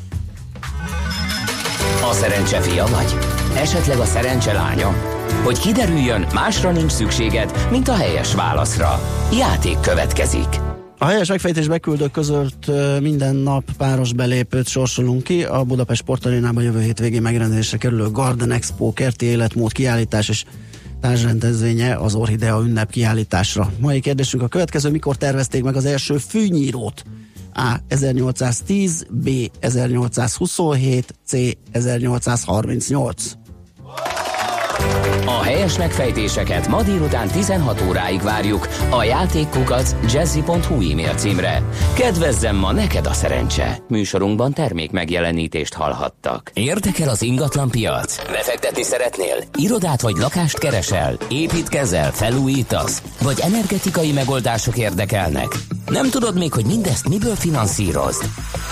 A 2.10 2.14
szerencse 2.14 2.62
fia 2.62 2.86
vagy? 2.86 3.16
Esetleg 3.56 3.98
a 3.98 4.06
szerencse 4.06 4.54
lánya? 4.54 4.94
Hogy 5.44 5.60
kiderüljön, 5.60 6.28
másra 6.34 6.72
nincs 6.72 6.92
szükséged, 6.92 7.68
mint 7.72 7.88
a 7.88 7.96
helyes 7.96 8.34
válaszra. 8.34 9.02
Játék 9.38 9.80
következik. 9.80 10.48
A 10.98 11.06
helyes 11.06 11.28
megfejtés 11.28 11.68
beküldők 11.68 12.12
között 12.12 12.72
minden 13.02 13.36
nap 13.36 13.64
páros 13.78 14.14
belépőt 14.14 14.68
sorsolunk 14.68 15.24
ki. 15.24 15.44
A 15.44 15.64
Budapest 15.64 16.02
Sportarénában 16.02 16.64
jövő 16.64 16.82
hétvégén 16.82 17.22
megrendezésre 17.22 17.78
kerülő 17.78 18.10
Garden 18.12 18.52
Expo 18.52 18.94
kerti 18.94 19.26
életmód 19.26 19.72
kiállítás 19.72 20.30
és 20.30 20.46
társrendezvénye 21.02 21.96
az 21.96 22.16
Orhidea 22.16 22.62
ünnep 22.62 22.90
kiállításra. 22.90 23.72
Mai 23.80 24.00
kérdésünk 24.00 24.44
a 24.44 24.48
következő, 24.48 24.90
mikor 24.90 25.16
tervezték 25.16 25.64
meg 25.64 25.76
az 25.76 25.86
első 25.86 26.18
fűnyírót? 26.18 27.04
A. 27.54 27.76
1810, 27.88 29.06
B. 29.10 29.30
1827, 29.60 31.14
C. 31.26 31.34
1838. 31.72 33.45
A 35.26 35.42
helyes 35.44 35.78
megfejtéseket 35.78 36.68
ma 36.68 36.84
délután 36.84 37.28
16 37.28 37.82
óráig 37.88 38.22
várjuk 38.22 38.68
a 38.90 39.04
játékkukac 39.04 39.96
jazzy.hu 40.14 40.92
e-mail 40.92 41.14
címre. 41.16 41.62
Kedvezzem 41.94 42.56
ma 42.56 42.72
neked 42.72 43.06
a 43.06 43.14
szerencse! 43.14 43.78
Műsorunkban 43.88 44.54
termék 44.54 44.92
megjelenítést 44.92 45.74
hallhattak. 45.74 46.52
Érdekel 46.54 47.10
az 47.10 47.22
ingatlan 47.22 47.70
piac? 47.70 48.32
Befektetni 48.32 48.84
szeretnél? 48.84 49.36
Irodát 49.56 50.02
vagy 50.02 50.16
lakást 50.16 50.60
keresel? 50.60 51.18
Építkezel? 51.30 52.12
Felújítasz? 52.12 53.02
Vagy 53.22 53.40
energetikai 53.40 54.12
megoldások 54.12 54.78
érdekelnek? 54.78 55.48
Nem 55.86 56.10
tudod 56.10 56.38
még, 56.38 56.54
hogy 56.54 56.66
mindezt 56.66 57.10
miből 57.10 57.36
finanszírozd? 57.36 58.24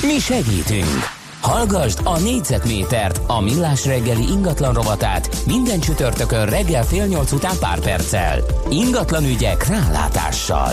Mi 0.01 0.19
segítünk! 0.19 1.21
Hallgasd 1.43 1.99
a 2.03 2.19
négyzetmétert, 2.19 3.19
a 3.27 3.41
millás 3.41 3.85
reggeli 3.85 4.23
ingatlan 4.31 4.73
rovatát 4.73 5.43
minden 5.45 5.79
csütörtökön 5.79 6.45
reggel 6.45 6.83
fél 6.83 7.05
nyolc 7.05 7.31
után 7.31 7.57
pár 7.59 7.79
perccel. 7.79 8.39
Ingatlan 8.69 9.23
ügyek 9.23 9.67
rálátással. 9.67 10.71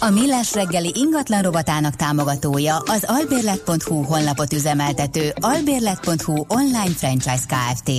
A 0.00 0.10
Millás 0.10 0.54
reggeli 0.54 0.92
ingatlan 0.94 1.42
rovatának 1.42 1.94
támogatója 1.96 2.76
az 2.76 3.04
albérlet.hu 3.06 4.02
honlapot 4.02 4.52
üzemeltető 4.52 5.32
albérlet.hu 5.40 6.44
online 6.48 6.94
franchise 6.96 7.44
Kft. 7.46 7.90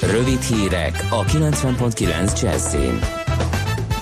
Rövid 0.00 0.42
hírek 0.42 1.06
a 1.10 1.24
90.9 1.24 2.42
Jazzin. 2.42 3.27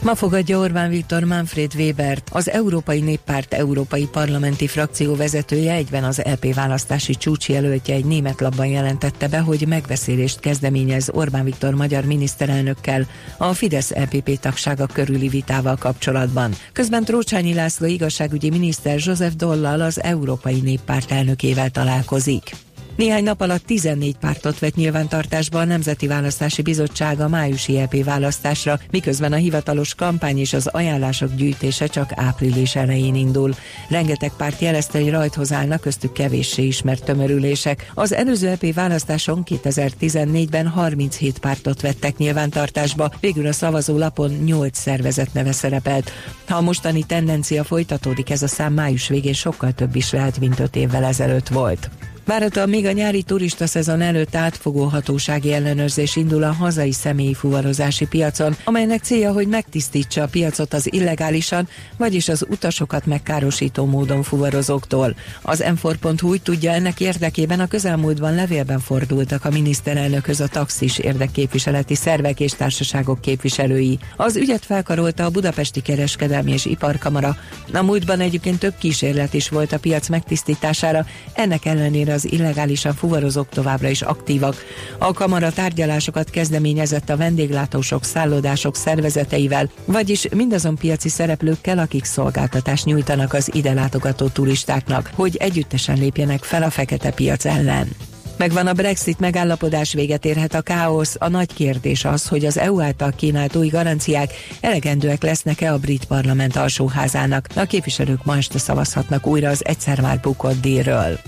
Ma 0.07 0.15
fogadja 0.15 0.59
Orbán 0.59 0.91
Viktor 0.91 1.25
Manfred 1.25 1.75
Webert, 1.75 2.31
az 2.33 2.51
Európai 2.51 3.01
Néppárt 3.01 3.55
Európai 3.55 4.09
Parlamenti 4.13 4.67
Frakció 4.67 5.15
vezetője 5.15 5.73
egyben 5.73 6.05
az 6.05 6.25
EP 6.25 6.55
választási 6.55 7.15
csúcsjelöltje 7.15 7.95
egy 7.95 8.05
német 8.05 8.41
labban 8.41 8.67
jelentette 8.67 9.29
be, 9.29 9.39
hogy 9.39 9.67
megbeszélést 9.69 10.41
kezdeményez 10.41 11.11
Orbán 11.13 11.45
Viktor 11.45 11.75
magyar 11.75 12.05
miniszterelnökkel 12.05 13.07
a 13.37 13.53
Fidesz 13.53 13.91
EPP 13.91 14.41
tagsága 14.41 14.87
körüli 14.87 15.29
vitával 15.29 15.77
kapcsolatban. 15.77 16.53
Közben 16.73 17.05
Trócsányi 17.05 17.55
László 17.55 17.87
igazságügyi 17.87 18.51
miniszter 18.51 18.99
József 19.05 19.35
Dollal 19.35 19.81
az 19.81 20.03
Európai 20.03 20.61
Néppárt 20.61 21.11
elnökével 21.11 21.71
találkozik. 21.71 22.51
Néhány 22.97 23.23
nap 23.23 23.41
alatt 23.41 23.67
14 23.67 24.17
pártot 24.17 24.59
vett 24.59 24.75
nyilvántartásba 24.75 25.59
a 25.59 25.65
Nemzeti 25.65 26.07
Választási 26.07 26.63
Bizottság 26.63 27.21
a 27.21 27.29
májusi 27.29 27.79
EP 27.79 28.05
választásra, 28.05 28.79
miközben 28.91 29.33
a 29.33 29.37
hivatalos 29.37 29.95
kampány 29.95 30.39
és 30.39 30.53
az 30.53 30.67
ajánlások 30.67 31.35
gyűjtése 31.35 31.87
csak 31.87 32.11
április 32.15 32.77
elején 32.77 33.15
indul. 33.15 33.55
Rengeteg 33.89 34.33
párt 34.37 34.61
jelezte, 34.61 35.01
hogy 35.01 35.11
rajthoz 35.11 35.53
állnak 35.53 35.81
köztük 35.81 36.13
kevéssé 36.13 36.63
ismert 36.63 37.05
tömörülések. 37.05 37.91
Az 37.95 38.13
előző 38.13 38.49
EP 38.49 38.75
választáson 38.75 39.43
2014-ben 39.47 40.69
37 40.69 41.39
pártot 41.39 41.81
vettek 41.81 42.17
nyilvántartásba, 42.17 43.13
végül 43.21 43.47
a 43.47 43.53
szavazólapon 43.53 44.31
8 44.31 44.79
szervezet 44.79 45.33
neve 45.33 45.53
szerepelt. 45.53 46.11
Ha 46.47 46.57
a 46.57 46.61
mostani 46.61 47.03
tendencia 47.03 47.65
folytatódik, 47.65 48.31
ez 48.31 48.43
a 48.43 48.49
szám 48.49 48.73
május 48.73 49.09
végén 49.09 49.33
sokkal 49.33 49.73
több 49.73 49.97
is 49.97 50.13
lehet, 50.13 50.39
mint 50.39 50.61
5 50.61 50.77
évvel 50.77 51.05
ezelőtt 51.05 51.49
volt. 51.49 51.91
Várhatóan 52.27 52.69
még 52.69 52.87
a 52.87 52.93
nyári 52.93 53.23
turista 53.23 53.67
szezon 53.67 54.01
előtt 54.01 54.35
átfogó 54.35 54.85
hatósági 54.85 55.53
ellenőrzés 55.53 56.17
indul 56.17 56.43
a 56.43 56.53
hazai 56.53 56.93
személyi 56.93 57.35
fuvarozási 57.35 58.07
piacon, 58.07 58.57
amelynek 58.65 59.03
célja, 59.03 59.33
hogy 59.33 59.49
megtisztítsa 59.49 60.23
a 60.23 60.27
piacot 60.27 60.75
az 60.75 60.93
illegálisan, 60.93 61.69
vagyis 61.97 62.29
az 62.29 62.47
utasokat 62.51 63.07
megkárosító 63.07 63.85
módon 63.85 64.23
fuvarozóktól. 64.23 65.17
Az 65.43 65.65
m 65.83 65.89
úgy 66.23 66.43
tudja, 66.43 66.73
ennek 66.73 67.01
érdekében 67.01 67.61
a 67.61 67.67
közelmúltban 67.67 68.35
levélben 68.35 68.81
fordultak 68.81 69.45
a 69.45 69.51
miniszterelnökhöz 69.51 70.41
a 70.41 70.49
taxis 70.49 70.99
érdekképviseleti 70.99 71.95
szervek 71.95 72.41
és 72.41 72.53
társaságok 72.53 73.21
képviselői. 73.21 73.99
Az 74.17 74.37
ügyet 74.37 74.65
felkarolta 74.65 75.25
a 75.25 75.31
Budapesti 75.31 75.81
Kereskedelmi 75.81 76.53
és 76.53 76.65
Iparkamara. 76.65 77.37
A 77.73 77.83
múltban 77.83 78.21
egyébként 78.21 78.59
több 78.59 78.75
kísérlet 78.79 79.35
is 79.35 79.49
volt 79.49 79.73
a 79.73 79.79
piac 79.79 80.09
megtisztítására, 80.09 81.07
ennek 81.33 81.65
ellenére 81.65 82.15
az 82.17 82.33
illegálisan 82.33 82.95
fuvarozók 82.95 83.49
továbbra 83.49 83.89
is 83.89 84.03
aktívak. 84.03 84.57
A 84.99 85.13
kamara 85.13 85.53
tárgyalásokat 85.53 86.31
kezdeményezett 86.31 87.11
a 87.11 87.17
vendéglátósok, 87.17 88.05
szállodások 88.05 88.77
szervezeteivel, 88.77 89.71
vagyis 89.85 90.29
mindazon 90.35 90.77
piaci 90.77 91.09
szereplőkkel, 91.09 91.79
akik 91.79 92.05
szolgáltatást 92.05 92.85
nyújtanak 92.85 93.33
az 93.33 93.55
ide 93.55 93.73
látogató 93.73 94.29
turistáknak, 94.29 95.11
hogy 95.15 95.37
együttesen 95.37 95.99
lépjenek 95.99 96.45
fel 96.45 96.63
a 96.63 96.71
fekete 96.71 97.11
piac 97.11 97.45
ellen. 97.45 97.89
Megvan 98.37 98.67
a 98.67 98.73
Brexit 98.73 99.19
megállapodás, 99.19 99.93
véget 99.93 100.25
érhet 100.25 100.55
a 100.55 100.61
káosz. 100.61 101.17
A 101.19 101.29
nagy 101.29 101.53
kérdés 101.55 102.05
az, 102.05 102.29
hogy 102.29 102.45
az 102.45 102.59
EU 102.59 102.81
által 102.81 103.13
kínált 103.17 103.57
új 103.57 103.69
garanciák 103.69 104.33
elegendőek 104.61 105.23
lesznek-e 105.23 105.73
a 105.73 105.79
brit 105.79 106.05
parlament 106.05 106.57
alsóházának. 106.57 107.49
A 107.55 107.65
képviselők 107.65 108.25
ma 108.25 108.37
este 108.37 108.59
szavazhatnak 108.59 109.27
újra 109.27 109.49
az 109.49 109.67
egyszer 109.67 110.01
már 110.01 110.21
bukott 110.21 110.61
díjról. 110.61 111.19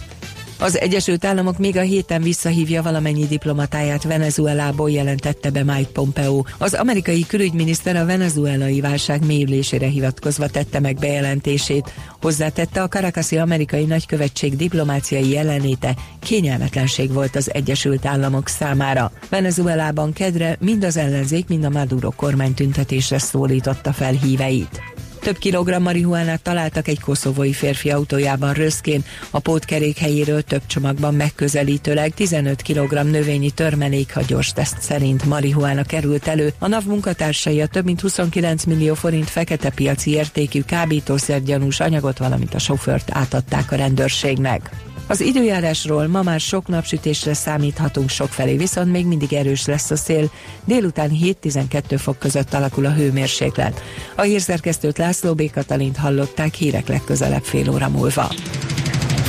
Az 0.60 0.78
Egyesült 0.78 1.24
Államok 1.24 1.58
még 1.58 1.76
a 1.76 1.80
héten 1.80 2.22
visszahívja 2.22 2.82
valamennyi 2.82 3.26
diplomatáját 3.26 4.02
Venezuelából, 4.02 4.90
jelentette 4.90 5.50
be 5.50 5.64
Mike 5.64 5.90
Pompeo. 5.92 6.42
Az 6.58 6.74
amerikai 6.74 7.26
külügyminiszter 7.26 7.96
a 7.96 8.04
venezuelai 8.04 8.80
válság 8.80 9.26
mélyülésére 9.26 9.86
hivatkozva 9.86 10.48
tette 10.48 10.80
meg 10.80 10.96
bejelentését. 10.96 11.92
Hozzátette 12.20 12.82
a 12.82 12.88
Caracasi 12.88 13.36
amerikai 13.36 13.84
nagykövetség 13.84 14.56
diplomáciai 14.56 15.30
jelenléte 15.30 15.96
kényelmetlenség 16.20 17.12
volt 17.12 17.36
az 17.36 17.54
Egyesült 17.54 18.06
Államok 18.06 18.48
számára. 18.48 19.12
Venezuelában 19.28 20.12
kedre 20.12 20.56
mind 20.60 20.84
az 20.84 20.96
ellenzék, 20.96 21.48
mind 21.48 21.64
a 21.64 21.70
Maduro 21.70 22.10
kormány 22.10 22.54
tüntetésre 22.54 23.18
szólította 23.18 23.92
fel 23.92 24.12
híveit. 24.12 24.80
Több 25.20 25.38
kilogramm 25.38 25.82
marihuánát 25.82 26.42
találtak 26.42 26.88
egy 26.88 27.00
koszovói 27.00 27.52
férfi 27.52 27.90
autójában 27.90 28.52
Röszkén. 28.52 29.04
A 29.30 29.38
pótkerék 29.38 29.98
helyéről 29.98 30.42
több 30.42 30.62
csomagban 30.66 31.14
megközelítőleg 31.14 32.14
15 32.14 32.62
kg 32.62 32.92
növényi 32.92 33.50
törmelék, 33.50 34.14
ha 34.14 34.22
gyors 34.26 34.52
teszt 34.52 34.80
szerint 34.80 35.24
marihuána 35.24 35.82
került 35.82 36.26
elő. 36.26 36.52
A 36.58 36.66
NAV 36.66 36.84
munkatársai 36.84 37.60
a 37.60 37.66
több 37.66 37.84
mint 37.84 38.00
29 38.00 38.64
millió 38.64 38.94
forint 38.94 39.30
fekete 39.30 39.70
piaci 39.70 40.10
értékű 40.10 40.62
kábítószergyanús 40.62 41.80
anyagot, 41.80 42.18
valamint 42.18 42.54
a 42.54 42.58
sofőrt 42.58 43.10
átadták 43.12 43.72
a 43.72 43.76
rendőrségnek. 43.76 44.70
Az 45.08 45.20
időjárásról 45.20 46.06
ma 46.06 46.22
már 46.22 46.40
sok 46.40 46.66
napsütésre 46.66 47.34
számíthatunk 47.34 48.08
sokfelé, 48.08 48.56
viszont 48.56 48.92
még 48.92 49.06
mindig 49.06 49.32
erős 49.32 49.66
lesz 49.66 49.90
a 49.90 49.96
szél. 49.96 50.30
Délután 50.64 51.10
7-12 51.42 51.94
fok 51.98 52.18
között 52.18 52.54
alakul 52.54 52.86
a 52.86 52.92
hőmérséklet. 52.92 53.82
A 54.16 54.22
hírszerkesztőt 54.22 54.98
László 54.98 55.34
B. 55.34 55.50
Katalint 55.50 55.96
hallották 55.96 56.54
hírek 56.54 56.88
legközelebb 56.88 57.44
fél 57.44 57.70
óra 57.70 57.88
múlva. 57.88 58.32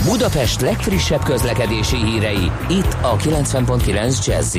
Budapest 0.06 0.62
legfrissebb 0.62 1.24
közlekedési 1.24 1.96
hírei, 1.96 2.52
itt 2.70 2.98
a 3.02 3.15
90.9 3.15 4.26
jazz 4.26 4.56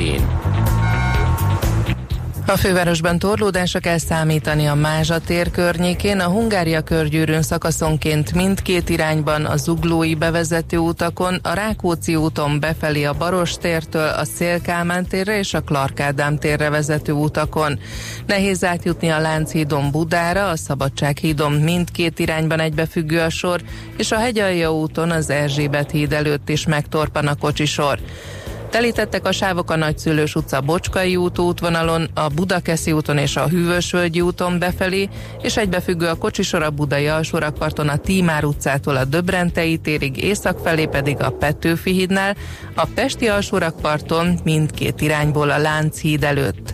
a 2.51 2.57
fővárosban 2.57 3.19
torlódásra 3.19 3.79
kell 3.79 3.97
számítani 3.97 4.65
a 4.65 4.75
Mázsa 4.75 5.19
tér 5.19 5.51
környékén, 5.51 6.19
a 6.19 6.29
Hungária 6.29 6.81
körgyűrűn 6.81 7.41
szakaszonként 7.41 8.33
mindkét 8.33 8.89
irányban 8.89 9.45
a 9.45 9.57
Zuglói 9.57 10.15
bevezető 10.15 10.77
utakon, 10.77 11.39
a 11.43 11.53
Rákóczi 11.53 12.15
úton 12.15 12.59
befelé 12.59 13.03
a 13.03 13.13
Baros 13.13 13.53
tértől 13.57 14.07
a 14.07 14.25
Szélkámán 14.25 15.05
térre 15.07 15.37
és 15.37 15.53
a 15.53 15.61
Clark 15.61 15.99
Ádám 15.99 16.37
térre 16.37 16.69
vezető 16.69 17.11
utakon. 17.11 17.79
Nehéz 18.25 18.63
átjutni 18.63 19.09
a 19.09 19.19
Lánchídon 19.19 19.91
Budára, 19.91 20.49
a 20.49 20.57
Szabadsághídon 20.57 21.51
mindkét 21.51 22.19
irányban 22.19 22.59
egybefüggő 22.59 23.19
a 23.19 23.29
sor, 23.29 23.61
és 23.97 24.11
a 24.11 24.19
Hegyalja 24.19 24.73
úton 24.73 25.11
az 25.11 25.29
Erzsébet 25.29 25.91
híd 25.91 26.13
előtt 26.13 26.49
is 26.49 26.65
megtorpan 26.65 27.27
a 27.27 27.35
kocsisor. 27.35 27.99
Telítettek 28.71 29.25
a 29.25 29.31
sávok 29.31 29.71
a 29.71 29.75
Nagyszülős 29.75 30.35
utca 30.35 30.61
Bocskai 30.61 31.15
út 31.15 31.39
útvonalon, 31.39 32.09
a 32.13 32.27
Budakeszi 32.27 32.91
úton 32.91 33.17
és 33.17 33.35
a 33.35 33.47
Hűvösvölgyi 33.47 34.21
úton 34.21 34.59
befelé, 34.59 35.09
és 35.41 35.57
egybefüggő 35.57 36.07
a 36.07 36.15
kocsisor 36.15 36.63
a 36.63 36.69
Budai 36.69 37.07
alsórakparton 37.07 37.89
a 37.89 37.97
Tímár 37.97 38.43
utcától 38.43 38.95
a 38.95 39.05
Döbrentei 39.05 39.77
térig, 39.77 40.23
észak 40.23 40.59
felé 40.63 40.85
pedig 40.85 41.21
a 41.21 41.29
Petőfi 41.29 41.91
hídnál, 41.91 42.35
a 42.75 42.87
Pesti 42.95 43.27
alsórakparton 43.27 44.39
mindkét 44.43 45.01
irányból 45.01 45.49
a 45.49 45.57
Lánchíd 45.57 46.23
előtt. 46.23 46.73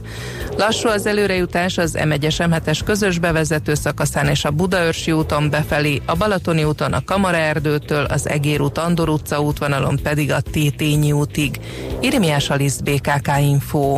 Lassú 0.57 0.89
az 0.89 1.05
előrejutás 1.05 1.77
az 1.77 1.97
M1-es 1.99 2.35
M7-es 2.37 2.79
közös 2.85 3.19
bevezető 3.19 3.73
szakaszán 3.73 4.27
és 4.27 4.45
a 4.45 4.51
Budaörsi 4.51 5.11
úton 5.11 5.49
befelé, 5.49 6.01
a 6.05 6.15
Balatoni 6.15 6.63
úton 6.63 6.93
a 6.93 7.03
Kamara 7.05 7.37
erdőtől, 7.37 8.05
az 8.05 8.27
Egér 8.27 8.61
út 8.61 8.77
Andor 8.77 9.09
utca 9.09 9.41
útvonalon 9.41 9.99
pedig 10.03 10.31
a 10.31 10.41
Tétényi 10.41 11.11
útig. 11.11 11.59
Irimiás 11.99 12.49
Alisz 12.49 12.79
BKK 12.79 13.27
Info. 13.39 13.97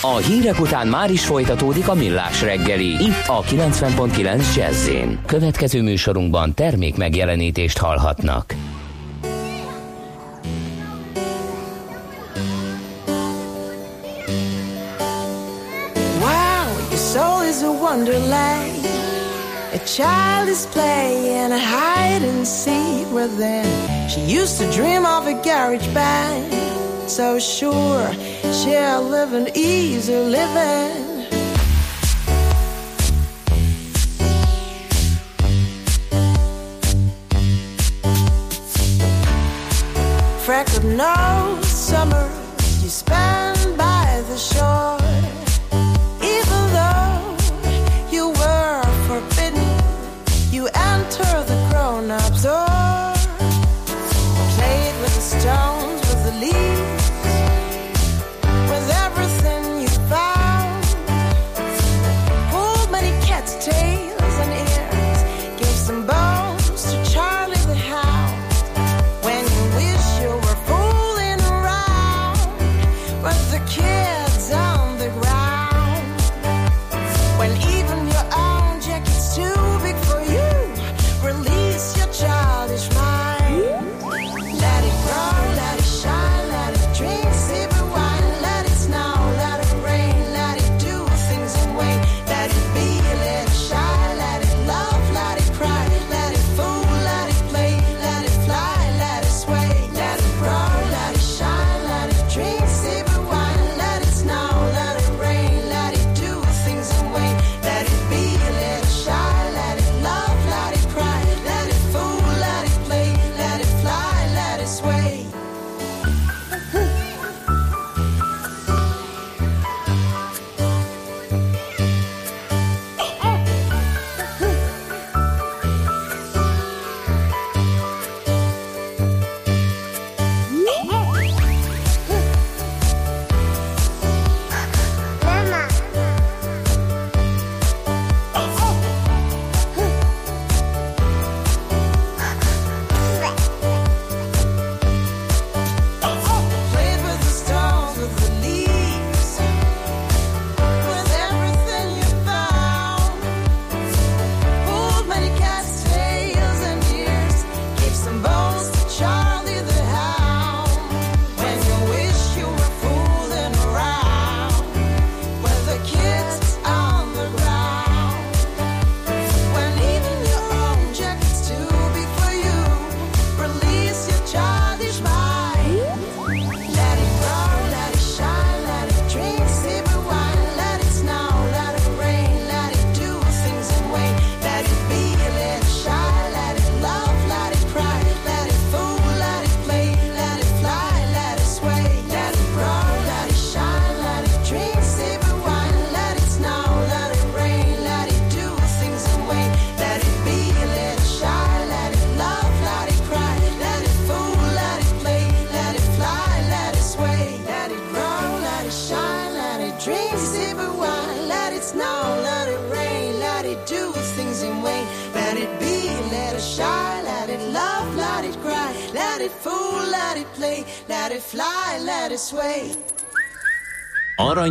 A 0.00 0.16
hírek 0.16 0.60
után 0.60 0.86
már 0.86 1.10
is 1.10 1.24
folytatódik 1.24 1.88
a 1.88 1.94
millás 1.94 2.42
reggeli, 2.42 2.86
itt 2.86 3.26
a 3.26 3.42
90.9 3.42 4.54
jazz 4.56 4.88
Következő 5.26 5.82
műsorunkban 5.82 6.54
termék 6.54 6.96
megjelenítést 6.96 7.78
hallhatnak. 7.78 8.54
Wow, 16.20 16.88
your 16.90 17.00
soul 17.12 17.44
is 17.48 17.62
a 17.62 17.70
wonderland. 17.80 18.84
A 19.72 19.78
child 19.84 20.48
is 20.48 20.64
playing 20.72 21.52
a 21.52 21.58
hide 21.58 22.24
and 22.28 22.46
seek 22.46 23.12
with 23.12 23.36
them. 23.38 24.08
She 24.08 24.20
used 24.40 24.58
to 24.58 24.70
dream 24.70 25.04
of 25.04 25.26
a 25.26 25.40
garage 25.42 25.88
band 25.92 26.65
so 27.08 27.38
sure. 27.38 28.12
Share 28.52 28.98
living, 28.98 29.48
easy 29.54 30.16
living. 30.16 31.05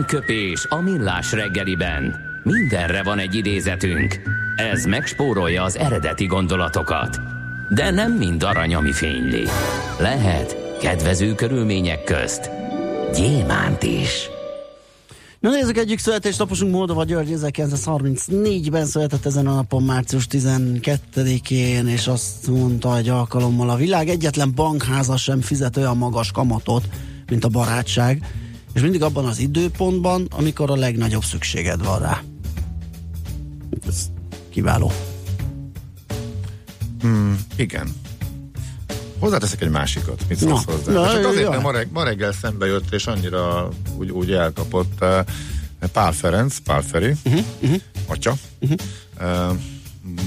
Aranyköpés 0.05 0.65
a 0.69 0.81
millás 0.81 1.31
reggeliben. 1.31 2.15
Mindenre 2.43 3.03
van 3.03 3.19
egy 3.19 3.35
idézetünk. 3.35 4.21
Ez 4.55 4.85
megspórolja 4.85 5.63
az 5.63 5.77
eredeti 5.77 6.25
gondolatokat. 6.25 7.19
De 7.69 7.91
nem 7.91 8.11
mind 8.11 8.43
arany, 8.43 8.75
ami 8.75 8.91
fényli. 8.91 9.43
Lehet 9.99 10.77
kedvező 10.81 11.35
körülmények 11.35 12.03
közt 12.03 12.49
gyémánt 13.15 13.83
is. 13.83 14.29
Na 15.39 15.49
nézzük 15.49 15.77
egyik 15.77 15.99
születésnaposunk 15.99 16.71
Moldova 16.71 17.03
György 17.03 17.33
1934-ben 17.35 18.85
született 18.85 19.25
ezen 19.25 19.47
a 19.47 19.53
napon 19.53 19.83
március 19.83 20.27
12-én, 20.31 21.87
és 21.87 22.07
azt 22.07 22.47
mondta 22.47 22.97
egy 22.97 23.09
alkalommal 23.09 23.69
a 23.69 23.75
világ 23.75 24.09
egyetlen 24.09 24.51
bankháza 24.55 25.17
sem 25.17 25.41
fizet 25.41 25.77
olyan 25.77 25.97
magas 25.97 26.31
kamatot, 26.31 26.83
mint 27.29 27.45
a 27.45 27.49
barátság, 27.49 28.23
és 28.75 28.81
mindig 28.81 29.01
abban 29.01 29.25
az 29.25 29.39
időpontban, 29.39 30.27
amikor 30.31 30.69
a 30.69 30.75
legnagyobb 30.75 31.23
szükséged 31.23 31.83
van 31.83 31.99
rá. 31.99 32.21
Ez 33.87 34.09
kiváló. 34.49 34.91
Hmm, 37.01 37.39
igen. 37.55 37.95
Hozzáteszek 39.19 39.61
egy 39.61 39.69
másikat, 39.69 40.25
mit 40.27 40.37
szólsz 40.37 40.65
Na, 40.65 40.71
hozzá. 40.71 40.91
na, 40.91 41.11
csak 41.11 41.25
azért, 41.25 41.41
jaj. 41.41 41.49
mert 41.49 41.61
ma, 41.61 41.71
reg, 41.71 41.87
ma 41.91 42.03
reggel 42.03 42.31
szembe 42.31 42.65
jött, 42.65 42.93
és 42.93 43.07
annyira 43.07 43.69
úgy, 43.97 44.11
úgy 44.11 44.31
elkapott 44.31 44.93
uh, 45.01 45.19
Pál 45.91 46.11
Ferenc, 46.11 46.57
Pál 46.57 46.81
Feri, 46.81 47.13
uh-huh, 47.25 47.45
uh-huh. 47.61 47.81
atya. 48.05 48.33
Uh-huh. 48.59 48.77
Uh, 49.21 49.57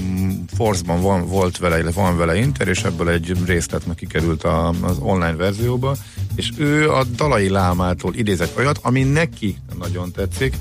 mm, 0.01 0.29
Force-ban 0.55 1.01
van, 1.01 1.27
volt 1.27 1.57
vele, 1.57 1.91
van 1.91 2.17
vele 2.17 2.37
inter, 2.37 2.67
és 2.67 2.83
ebből 2.83 3.09
egy 3.09 3.45
részlet 3.45 3.85
meg 3.85 3.95
kikerült 3.95 4.43
a, 4.43 4.67
az 4.81 4.97
online 4.99 5.35
verzióba, 5.35 5.95
és 6.39 6.51
ő 6.57 6.91
a 6.91 7.03
Dalai 7.03 7.49
Lámától 7.49 8.13
idézett 8.15 8.57
olyat, 8.57 8.79
ami 8.81 9.03
neki 9.03 9.57
nagyon 9.79 10.11
tetszik, 10.11 10.55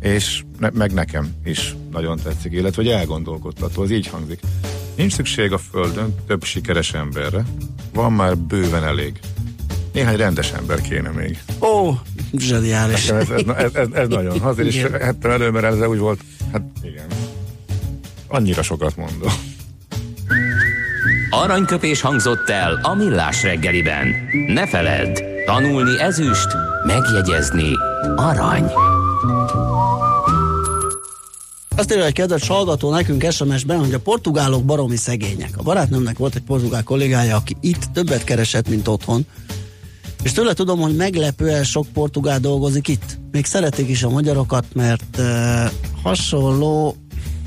és 0.00 0.44
ne, 0.58 0.68
meg 0.72 0.92
nekem 0.92 1.34
is 1.44 1.74
nagyon 1.92 2.18
tetszik, 2.22 2.52
illetve 2.52 2.82
hogy 2.82 2.90
elgondolkodtató, 2.90 3.82
az 3.82 3.90
így 3.90 4.06
hangzik. 4.06 4.40
Nincs 4.94 5.12
szükség 5.12 5.52
a 5.52 5.58
Földön 5.58 6.14
több 6.26 6.44
sikeres 6.44 6.92
emberre, 6.92 7.44
van 7.92 8.12
már 8.12 8.38
bőven 8.38 8.84
elég. 8.84 9.18
Néhány 9.92 10.16
rendes 10.16 10.52
ember 10.52 10.80
kéne 10.80 11.10
még. 11.10 11.38
Ó, 11.60 11.90
zseniális. 12.36 13.08
Ez, 13.08 13.30
ez, 13.30 13.42
ez, 13.56 13.74
ez, 13.74 13.88
ez 13.92 14.08
nagyon. 14.08 14.40
Azért 14.40 14.68
is 14.68 14.82
hettem 14.82 15.30
elő, 15.30 15.50
mert 15.50 15.64
ez 15.64 15.86
úgy 15.86 15.98
volt, 15.98 16.20
hát 16.52 16.62
igen. 16.82 17.06
Annyira 18.26 18.62
sokat 18.62 18.96
mondom. 18.96 19.32
Aranyköpés 21.42 22.00
hangzott 22.00 22.48
el 22.48 22.78
a 22.82 22.94
millás 22.94 23.42
reggeliben. 23.42 24.06
Ne 24.46 24.66
feledd, 24.66 25.22
tanulni 25.46 26.00
ezüst, 26.00 26.46
megjegyezni 26.86 27.70
arany. 28.16 28.64
Azt 31.76 31.92
írja 31.92 32.04
egy 32.04 32.12
kedves 32.12 32.48
hallgató 32.48 32.90
nekünk 32.90 33.30
SMS-ben, 33.30 33.78
hogy 33.78 33.94
a 33.94 34.00
portugálok 34.00 34.64
baromi 34.64 34.96
szegények. 34.96 35.50
A 35.56 35.62
barátnőmnek 35.62 36.18
volt 36.18 36.34
egy 36.34 36.42
portugál 36.42 36.82
kollégája, 36.82 37.36
aki 37.36 37.56
itt 37.60 37.82
többet 37.92 38.24
keresett, 38.24 38.68
mint 38.68 38.88
otthon. 38.88 39.26
És 40.22 40.32
tőle 40.32 40.52
tudom, 40.52 40.80
hogy 40.80 40.96
meglepően 40.96 41.64
sok 41.64 41.86
portugál 41.92 42.38
dolgozik 42.38 42.88
itt. 42.88 43.18
Még 43.32 43.44
szeretik 43.44 43.88
is 43.88 44.02
a 44.02 44.10
magyarokat, 44.10 44.64
mert 44.74 45.18
uh, 45.18 45.70
hasonló 46.02 46.96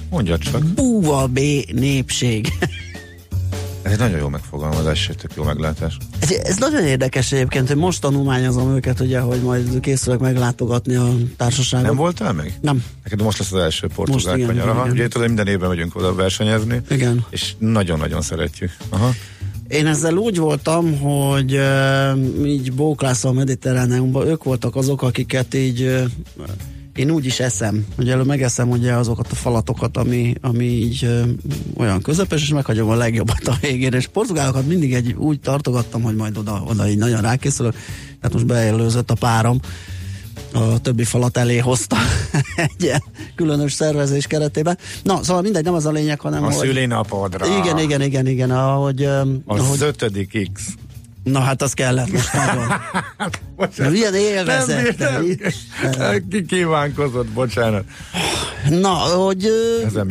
Mondja 0.09 0.37
csak. 0.37 0.63
búvalbé 0.63 1.65
népség. 1.71 2.47
Ez 3.87 3.93
egy 3.93 3.99
nagyon 3.99 4.17
jó 4.19 4.27
megfogalmazás, 4.27 5.09
egy 5.09 5.17
tök 5.17 5.31
jó 5.35 5.43
meglátás. 5.43 5.97
Ez, 6.19 6.31
ez 6.31 6.57
nagyon 6.57 6.83
érdekes 6.83 7.31
egyébként, 7.31 7.67
hogy 7.67 7.77
most 7.77 8.01
tanulmányozom 8.01 8.75
őket, 8.75 8.99
ugye, 8.99 9.19
hogy 9.19 9.41
majd 9.41 9.79
készülök 9.79 10.19
meglátogatni 10.19 10.95
a 10.95 11.15
társaságot. 11.37 11.87
Nem 11.87 11.95
voltál 11.95 12.33
meg? 12.33 12.57
Nem. 12.61 12.83
Neked 13.03 13.21
most 13.21 13.39
lesz 13.39 13.51
az 13.51 13.59
első 13.59 13.87
portugál 13.95 14.45
kanyar. 14.45 14.69
Aha. 14.69 14.89
Ugye 14.89 15.07
tudod, 15.07 15.27
minden 15.27 15.47
évben 15.47 15.69
megyünk 15.69 15.95
oda 15.95 16.15
versenyezni. 16.15 16.81
Igen. 16.89 17.25
És 17.29 17.53
nagyon-nagyon 17.57 18.21
szeretjük. 18.21 18.71
Aha. 18.89 19.11
Én 19.67 19.85
ezzel 19.85 20.15
úgy 20.15 20.37
voltam, 20.37 20.99
hogy 20.99 21.57
uh, 21.57 22.45
így 22.45 22.73
bóklászom 22.73 23.31
a 23.31 23.39
mediterráneumban, 23.39 24.27
ők 24.27 24.43
voltak 24.43 24.75
azok, 24.75 25.01
akiket 25.01 25.53
így 25.53 25.81
uh, 25.81 26.03
én 26.97 27.11
úgy 27.11 27.25
is 27.25 27.39
eszem, 27.39 27.85
hogy 27.95 28.09
előbb 28.09 28.25
megeszem 28.25 28.69
ugye 28.69 28.93
azokat 28.93 29.31
a 29.31 29.35
falatokat, 29.35 29.97
ami, 29.97 30.33
ami 30.41 30.63
így 30.63 31.03
uh, 31.03 31.27
olyan 31.77 32.01
közepes, 32.01 32.41
és 32.41 32.49
meghagyom 32.49 32.89
a 32.89 32.95
legjobbat 32.95 33.47
a 33.47 33.57
végére, 33.61 33.97
és 33.97 34.07
portugálokat 34.07 34.67
mindig 34.67 34.93
egy 34.93 35.13
úgy 35.13 35.39
tartogattam, 35.39 36.01
hogy 36.01 36.15
majd 36.15 36.37
oda, 36.37 36.63
oda 36.67 36.87
így 36.87 36.97
nagyon 36.97 37.21
rákészülök, 37.21 37.73
tehát 38.19 38.33
most 38.33 38.45
bejelölzött 38.45 39.11
a 39.11 39.13
párom, 39.13 39.59
a 40.53 40.79
többi 40.81 41.03
falat 41.03 41.37
elé 41.37 41.57
hozta 41.57 41.97
egy 42.55 42.83
ilyen 42.83 43.03
különös 43.35 43.73
szervezés 43.73 44.27
keretében. 44.27 44.77
Na, 45.03 45.23
szóval 45.23 45.41
mindegy, 45.41 45.63
nem 45.63 45.73
az 45.73 45.85
a 45.85 45.91
lényeg, 45.91 46.19
hanem 46.19 46.43
A 46.43 46.51
hogy... 46.51 46.67
szülinapodra. 46.67 47.45
Igen, 47.59 47.79
igen, 47.79 48.01
igen, 48.01 48.27
igen, 48.27 48.51
ahogy... 48.51 49.03
Az 49.03 49.59
ahogy 49.59 49.81
ötödik 49.81 50.49
X. 50.53 50.63
Na 51.31 51.39
hát 51.39 51.61
az 51.61 51.73
kellett 51.73 52.11
most 52.11 52.33
nagyon. 52.45 52.67
Na, 53.77 53.89
milyen 53.89 54.15
élvezet. 54.15 54.97
Nem, 54.97 55.25
nem, 55.97 56.45
kívánkozott, 56.47 57.27
bocsánat. 57.27 57.83
Na, 58.69 58.89
hogy, 58.93 59.47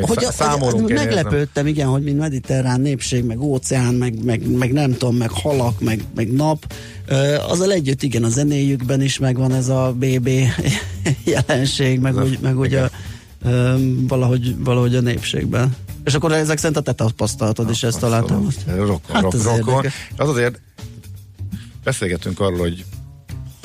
hogy 0.00 0.20
szá- 0.20 0.32
számolunk, 0.32 0.92
meglepődtem, 0.92 1.66
igen, 1.66 1.86
hogy 1.88 2.02
mint 2.02 2.18
mediterrán 2.18 2.80
népség, 2.80 3.24
meg 3.24 3.40
óceán, 3.40 3.94
meg, 3.94 4.24
meg, 4.24 4.56
meg 4.56 4.72
nem 4.72 4.92
tudom, 4.92 5.16
meg 5.16 5.30
halak, 5.30 5.80
meg, 5.80 6.00
meg 6.14 6.32
nap. 6.32 6.72
Azzal 7.48 7.72
együtt, 7.72 8.02
igen, 8.02 8.24
a 8.24 8.28
zenéjükben 8.28 9.02
is 9.02 9.18
megvan 9.18 9.52
ez 9.52 9.68
a 9.68 9.94
BB 9.98 10.28
jelenség, 11.24 12.00
meg, 12.00 12.16
úgy, 12.16 12.38
meg 12.42 12.58
úgy 12.58 12.74
a, 12.74 12.90
valahogy, 14.08 14.54
valahogy 14.64 14.94
a 14.94 15.00
népségben. 15.00 15.76
És 16.04 16.14
akkor 16.14 16.32
ezek 16.32 16.58
szerint 16.58 16.76
a 16.76 16.80
te 16.80 16.92
tapasztalatod 16.92 17.70
is 17.70 17.82
ezt 17.82 17.98
találtam. 17.98 18.48
Rokon, 18.76 19.00
Hát 19.12 19.22
rokon. 19.22 19.56
érdekes. 19.56 19.94
Az 20.16 20.28
azért 20.28 20.60
beszélgetünk 21.86 22.40
arról, 22.40 22.58
hogy 22.58 22.84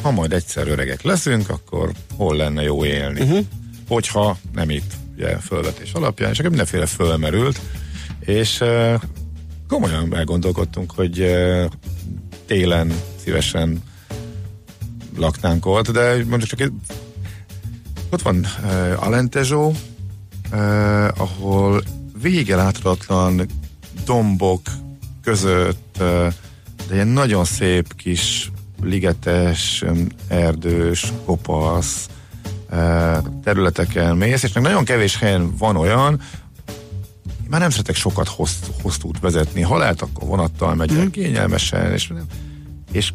ha 0.01 0.11
majd 0.11 0.33
egyszer 0.33 0.67
öregek 0.67 1.01
leszünk, 1.01 1.49
akkor 1.49 1.91
hol 2.15 2.35
lenne 2.35 2.61
jó 2.61 2.85
élni. 2.85 3.21
Uh-huh. 3.21 3.45
Hogyha 3.87 4.37
nem 4.53 4.69
itt, 4.69 4.93
ugye 5.15 5.37
fölvetés 5.37 5.93
alapján, 5.93 6.31
akkor 6.31 6.45
mindenféle 6.45 6.85
fölmerült, 6.85 7.59
és 8.19 8.59
uh, 8.59 9.01
komolyan 9.67 10.15
elgondolkodtunk, 10.15 10.91
hogy 10.91 11.19
uh, 11.19 11.65
télen 12.45 12.93
szívesen 13.23 13.83
laknánk 15.17 15.65
ott, 15.65 15.91
de 15.91 16.15
mondjuk 16.15 16.49
csak 16.49 16.61
egy, 16.61 16.71
ott 18.09 18.21
van 18.21 18.35
uh, 18.63 19.05
Alentejo, 19.05 19.67
uh, 19.67 19.75
ahol 21.17 21.83
vége 22.21 22.55
láthatatlan 22.55 23.45
dombok 24.05 24.61
között, 25.23 25.97
uh, 25.99 26.33
de 26.91 26.97
ilyen 26.97 27.07
nagyon 27.07 27.45
szép 27.45 27.95
kis 27.95 28.51
ligetes, 28.81 29.83
erdős, 30.27 31.13
kopasz 31.25 32.09
területeken 33.43 34.17
mész, 34.17 34.43
és 34.43 34.51
nagyon 34.51 34.83
kevés 34.83 35.17
helyen 35.17 35.57
van 35.57 35.75
olyan, 35.75 36.21
már 37.49 37.59
nem 37.59 37.69
szeretek 37.69 37.95
sokat 37.95 38.27
hosszú, 38.27 38.71
hosszú 38.81 39.07
út 39.07 39.19
vezetni. 39.19 39.61
Ha 39.61 39.77
lehet, 39.77 40.01
akkor 40.01 40.27
vonattal 40.27 40.75
megyek 40.75 41.03
mm. 41.03 41.07
kényelmesen, 41.07 41.93
és, 41.93 42.11
és 42.91 43.13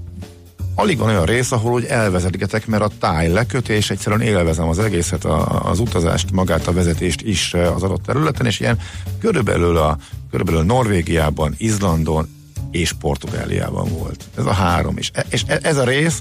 alig 0.74 0.98
van 0.98 1.08
olyan 1.08 1.24
rész, 1.24 1.52
ahol 1.52 1.72
úgy 1.72 1.84
elvezetgetek, 1.84 2.66
mert 2.66 2.82
a 2.82 2.90
táj 3.00 3.28
leköt, 3.28 3.68
és 3.68 3.90
egyszerűen 3.90 4.20
élvezem 4.20 4.68
az 4.68 4.78
egészet, 4.78 5.24
a, 5.24 5.62
az 5.70 5.78
utazást, 5.78 6.30
magát 6.30 6.66
a 6.66 6.72
vezetést 6.72 7.22
is 7.22 7.54
az 7.54 7.82
adott 7.82 8.02
területen, 8.02 8.46
és 8.46 8.60
ilyen 8.60 8.78
körülbelül, 9.20 9.76
a, 9.76 9.98
körülbelül 10.30 10.62
Norvégiában, 10.62 11.54
Izlandon 11.56 12.35
és 12.76 12.92
Portugáliában 12.92 13.88
volt. 13.88 14.24
Ez 14.38 14.44
a 14.44 14.52
három. 14.52 14.96
És, 14.96 15.10
és 15.28 15.42
ez 15.42 15.76
a 15.76 15.84
rész 15.84 16.20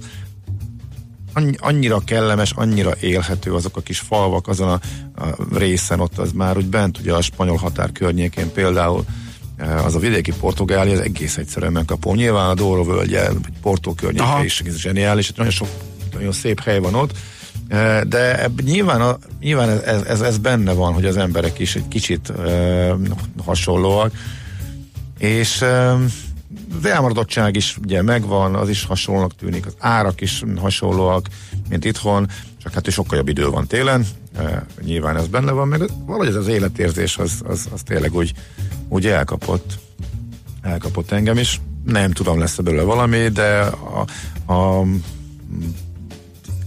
annyi- 1.33 1.57
annyira 1.59 1.99
kellemes, 1.99 2.51
annyira 2.51 2.93
élhető 2.99 3.53
azok 3.53 3.77
a 3.77 3.81
kis 3.81 3.99
falvak 3.99 4.47
azon 4.47 4.67
a, 4.67 4.79
a 5.23 5.57
részen, 5.57 5.99
ott 5.99 6.17
az 6.17 6.31
már 6.31 6.57
úgy 6.57 6.65
bent 6.65 6.99
ugye 6.99 7.13
a 7.13 7.21
spanyol 7.21 7.57
határ 7.57 7.91
környékén 7.91 8.51
például 8.51 9.05
eh, 9.57 9.85
az 9.85 9.95
a 9.95 9.99
vidéki 9.99 10.31
Portugália, 10.39 10.93
az 10.93 10.99
egész 10.99 11.37
egyszerűen 11.37 11.71
megkapó. 11.71 12.13
Nyilván 12.13 12.49
a 12.49 12.53
Douro 12.53 12.83
völgye, 12.83 13.27
vagy 13.29 13.53
Porto 13.61 13.93
környéke 13.93 14.23
Aha. 14.23 14.43
is 14.43 14.61
ez 14.61 14.75
zseniális, 14.75 15.31
nagyon 15.31 15.51
sok, 15.51 15.67
nagyon 16.13 16.31
szép 16.31 16.59
hely 16.59 16.79
van 16.79 16.95
ott, 16.95 17.17
de 18.07 18.39
ebb, 18.39 18.61
nyilván, 18.61 19.01
a, 19.01 19.17
nyilván 19.39 19.69
ez, 19.69 20.01
ez, 20.01 20.21
ez 20.21 20.37
benne 20.37 20.73
van, 20.73 20.93
hogy 20.93 21.05
az 21.05 21.17
emberek 21.17 21.59
is 21.59 21.75
egy 21.75 21.87
kicsit 21.87 22.31
uh, 22.37 22.91
hasonlóak, 23.45 24.11
és 25.17 25.61
uh, 25.61 26.01
az 26.77 26.85
elmaradottság 26.85 27.55
is 27.55 27.77
ugye 27.83 28.01
megvan, 28.01 28.55
az 28.55 28.69
is 28.69 28.83
hasonlónak 28.83 29.35
tűnik, 29.35 29.65
az 29.65 29.75
árak 29.79 30.21
is 30.21 30.43
hasonlóak, 30.57 31.27
mint 31.69 31.85
itthon, 31.85 32.27
csak 32.63 32.73
hát 32.73 32.87
is 32.87 32.93
sokkal 32.93 33.17
jobb 33.17 33.27
idő 33.27 33.49
van 33.49 33.67
télen, 33.67 34.05
e, 34.37 34.65
nyilván 34.81 35.17
ez 35.17 35.27
benne 35.27 35.51
van, 35.51 35.67
meg 35.67 35.81
valahogy 36.05 36.27
ez 36.27 36.35
az 36.35 36.47
életérzés 36.47 37.17
az, 37.17 37.41
az, 37.47 37.67
az 37.73 37.81
tényleg 37.83 38.15
úgy, 38.15 38.33
úgy 38.87 39.05
elkapott, 39.07 39.79
elkapott 40.61 41.11
engem 41.11 41.37
is. 41.37 41.61
nem 41.85 42.11
tudom, 42.11 42.39
lesz 42.39 42.55
belőle 42.55 42.83
valami, 42.83 43.27
de 43.27 43.59
a, 43.61 44.05
a, 44.53 44.81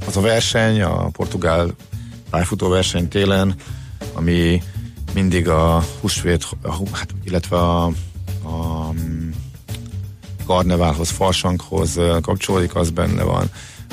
az 0.07 0.17
a 0.17 0.21
verseny, 0.21 0.83
a 0.83 1.09
portugál 1.09 1.75
pályafutó 2.31 2.69
verseny 2.69 3.09
télen, 3.09 3.55
ami 4.13 4.63
mindig 5.15 5.49
a 5.49 5.85
húsvét, 6.01 6.47
a, 6.63 6.97
hát, 6.97 7.15
illetve 7.25 7.57
a 7.57 7.93
karneválhoz, 10.49 11.09
farsanghoz 11.09 11.99
kapcsolódik, 12.21 12.75
az 12.75 12.91
benne 12.91 13.23
van. 13.23 13.51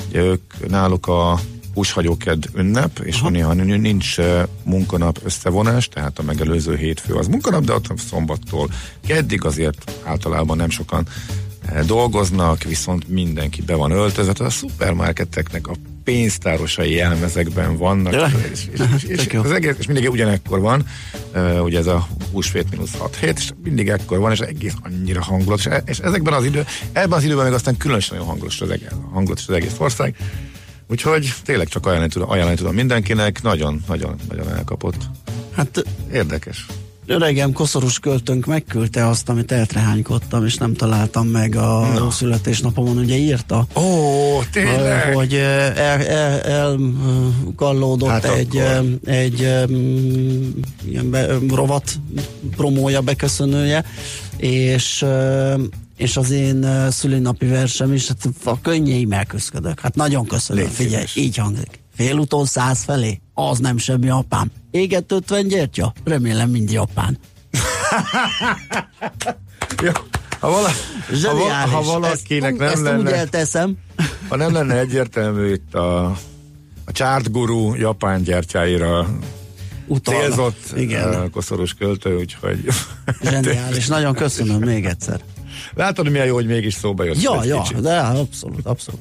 Ugye 0.08 0.20
ők 0.20 0.68
náluk 0.68 1.06
a 1.06 1.38
húshagyóked 1.74 2.44
ünnep, 2.54 2.98
és 2.98 3.20
néha 3.20 3.52
nincs 3.52 4.16
munkanap 4.62 5.18
összevonás, 5.24 5.88
tehát 5.88 6.18
a 6.18 6.22
megelőző 6.22 6.76
hétfő 6.76 7.14
az 7.14 7.26
munkanap, 7.26 7.64
de 7.64 7.72
ott 7.72 7.98
szombattól 8.08 8.70
keddig 9.06 9.44
azért 9.44 9.92
általában 10.04 10.56
nem 10.56 10.70
sokan 10.70 11.06
dolgoznak, 11.86 12.62
viszont 12.62 13.08
mindenki 13.08 13.62
be 13.62 13.74
van 13.74 13.90
öltözve, 13.90 14.44
a 14.44 14.50
szupermarketeknek 14.50 15.66
a 15.68 15.74
pénztárosai 16.06 16.92
jelmezekben 16.92 17.76
vannak, 17.76 18.12
Ja. 18.12 18.30
és, 18.52 18.66
és, 18.72 18.80
és, 18.96 19.02
és, 19.02 19.26
jó. 19.32 19.42
az 19.42 19.50
egész, 19.50 19.74
és 19.78 19.86
mindig 19.86 20.10
ugyanekkor 20.10 20.60
van, 20.60 20.86
uh, 21.34 21.64
ugye 21.64 21.78
ez 21.78 21.86
a 21.86 22.08
húsvét 22.32 22.70
mínusz 22.70 22.96
6 22.98 23.16
hét, 23.16 23.38
és 23.38 23.50
mindig 23.64 23.88
ekkor 23.88 24.18
van, 24.18 24.32
és 24.32 24.40
egész 24.40 24.74
annyira 24.82 25.22
hangulatos, 25.22 25.66
és, 25.66 25.72
és 25.84 25.98
ezekben 25.98 26.32
az 26.32 26.44
idő, 26.44 26.64
ebben 26.92 27.18
az 27.18 27.24
időben 27.24 27.44
meg 27.44 27.52
aztán 27.52 27.76
különösen 27.76 28.16
nagyon 28.16 28.28
hangulatos 28.28 28.60
az 28.60 28.70
egész, 28.70 28.88
hangulatos 29.12 29.48
az 29.48 29.54
egész 29.54 29.74
ország, 29.78 30.16
úgyhogy 30.88 31.32
tényleg 31.44 31.68
csak 31.68 31.86
ajánlani 31.86 32.10
tudom, 32.12 32.30
ajánlani 32.30 32.56
tudom 32.56 32.74
mindenkinek, 32.74 33.42
nagyon, 33.42 33.82
nagyon, 33.86 34.14
nagyon 34.28 34.48
elkapott. 34.54 34.96
Hát 35.56 35.84
Érdekes. 36.12 36.66
Öregem 37.06 37.52
koszorús 37.52 37.98
költőnk 37.98 38.46
megküldte 38.46 39.06
azt, 39.06 39.28
amit 39.28 39.52
eltrehánykodtam, 39.52 40.44
és 40.44 40.54
nem 40.54 40.74
találtam 40.74 41.26
meg 41.26 41.56
a 41.56 41.92
no. 41.94 42.10
születésnapomon, 42.10 42.98
ugye 42.98 43.16
írta. 43.16 43.66
Ó, 43.74 44.42
tényleg? 44.52 45.14
hogy 45.14 45.34
eh, 45.34 45.76
el, 45.76 46.06
el, 46.06 46.40
elkallódott 46.40 48.08
Hát 48.08 48.24
egy, 48.24 48.56
eh, 48.56 48.80
egy 49.04 49.42
eh, 49.44 49.66
mm, 49.66 50.50
ilyen 50.84 51.10
be, 51.10 51.26
rovat 51.48 51.92
promója, 52.56 53.00
beköszönője, 53.00 53.84
és 54.36 55.04
és 55.96 56.16
az 56.16 56.30
én 56.30 56.66
szülinapi 56.90 57.46
versem 57.46 57.92
is, 57.92 58.08
hát 58.08 58.28
a 58.44 58.60
könnyeimmel 58.60 59.24
köszködök. 59.24 59.80
Hát 59.80 59.94
nagyon 59.94 60.26
köszönöm, 60.26 60.62
Légy 60.62 60.72
figyelj, 60.72 61.04
így 61.14 61.36
hangzik. 61.36 61.80
Félúton 61.96 62.44
száz 62.46 62.82
felé, 62.82 63.20
az 63.34 63.58
nem 63.58 63.76
semmi 63.78 64.08
apám. 64.08 64.50
Éget 64.70 65.12
50 65.12 65.48
gyertya? 65.48 65.92
Remélem 66.04 66.50
mind 66.50 66.70
japán. 66.70 67.18
Ja, 69.82 69.92
ha, 70.40 70.50
vala, 70.50 70.66
ha, 70.68 71.14
Zseniális. 71.14 71.72
ha 71.72 71.82
valakinek 71.82 72.50
ezt, 72.50 72.58
nem 72.58 72.68
ezt 72.68 72.82
lenne... 72.82 72.98
úgy 72.98 73.06
elteszem. 73.08 73.76
Ha 74.28 74.36
nem 74.36 74.52
lenne 74.52 74.78
egyértelmű 74.78 75.52
itt 75.52 75.74
a, 75.74 76.04
a 76.84 76.92
Chart 76.92 77.30
Guru 77.30 77.74
japán 77.74 78.22
gyertyáira 78.22 79.08
Utalna. 79.86 80.20
célzott 80.20 80.72
Igen. 80.76 81.08
uh, 81.24 81.30
koszorús 81.30 81.74
költő, 81.74 82.16
úgyhogy 82.16 82.58
Zseniális, 83.30 83.86
nagyon 83.86 84.14
köszönöm 84.14 84.62
még 84.62 84.84
egyszer. 84.84 85.20
látod 85.74 86.10
milyen 86.10 86.26
jó, 86.26 86.34
hogy 86.34 86.46
mégis 86.46 86.74
szóba 86.74 87.04
jött 87.04 87.22
Ja, 87.22 87.44
ja, 87.44 87.62
kicsit. 87.62 87.80
de 87.80 87.98
abszolút, 87.98 88.66
abszolút. 88.66 89.00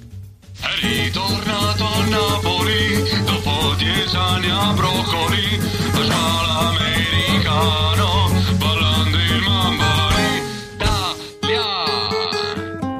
Ritornato 0.82 1.86
a 1.86 2.06
Napoli 2.06 3.04
dopo 3.24 3.74
dieci 3.76 4.16
anni 4.16 4.50
a 4.50 4.74
broccoli, 4.74 5.60
a 5.60 5.92
scuola 5.92 6.60
americano, 6.70 8.30
ballando 8.58 9.18
il 9.18 9.42
mamboli. 9.42 10.44
Italiano. 10.74 12.14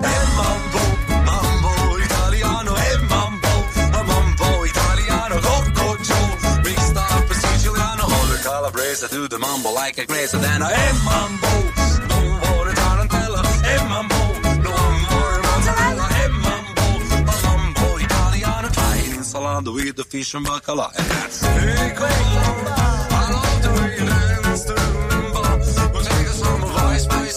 E 0.02 0.16
mambo, 0.36 0.80
mambo 1.24 1.98
italiano, 2.00 2.76
e 2.76 2.98
mambo, 3.08 3.48
mambo 4.06 4.66
italiano, 4.66 5.40
Coco 5.40 5.98
Joe, 6.02 6.62
mixed 6.64 6.98
up 6.98 7.32
Siciliano, 7.34 8.04
hold 8.04 8.30
the 8.32 8.38
calabrese, 8.44 9.08
do 9.10 9.38
mambo 9.40 9.72
like 9.72 9.98
a 10.02 10.06
crazy, 10.06 10.38
then 10.40 10.62
e 10.62 10.94
mambo, 11.04 11.48
no 12.08 12.40
more 12.40 12.74
tarantella, 12.74 13.42
e 13.64 13.84
mambo, 13.88 14.15
fine 19.46 19.64
insalata 19.64 19.74
with 19.74 19.96
the 19.96 20.04
fish 20.04 20.34
and 20.34 20.46
bacala, 20.46 20.88
and 20.98 21.08
that's 21.12 21.46
hey. 21.46 21.94
I 23.20 23.24
love 23.36 23.60
the 23.66 23.70
way 23.78 23.92
you 23.98 24.06
but 25.94 26.04
take 26.10 26.28
us 26.34 26.40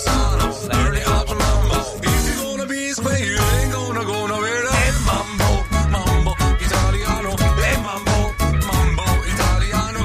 son, 0.06 0.36
early 0.82 1.02
up 1.16 1.26
to 1.30 1.34
if 2.08 2.20
you're 2.26 2.40
gonna 2.44 2.66
be 2.66 2.82
you 3.30 3.38
ain't 3.56 3.72
gonna 3.76 4.04
go? 4.10 4.18
Nowhere, 4.32 4.62
italiano, 6.66 7.30
italiano, 9.32 10.00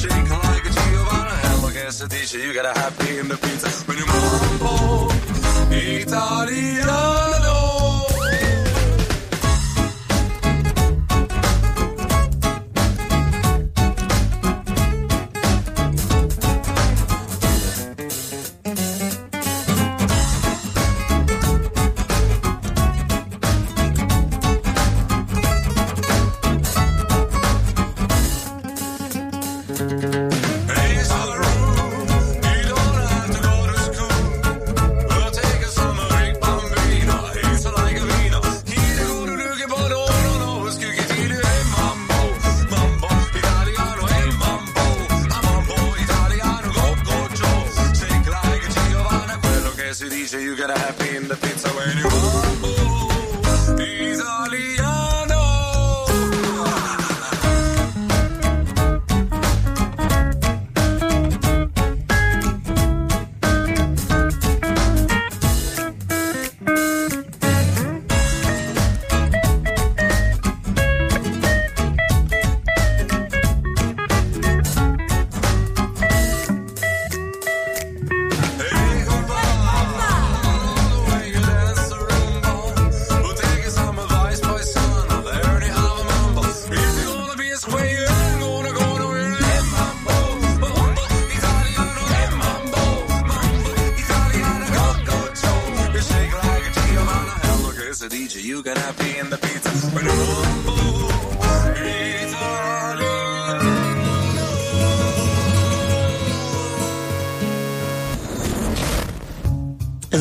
shake 0.00 0.30
like 0.46 0.66
a 0.68 0.72
Giovanna, 0.78 1.34
hell 1.44 1.64
against 1.70 1.98
the 2.00 2.08
dish, 2.08 2.34
you 2.34 2.52
gotta 2.54 2.74
happy 2.80 3.18
in 3.18 3.26
the 3.28 3.36
pizza, 3.36 3.68
when 3.86 3.96
you 3.98 4.06
mambo 4.06 4.72
italiano. 5.70 7.07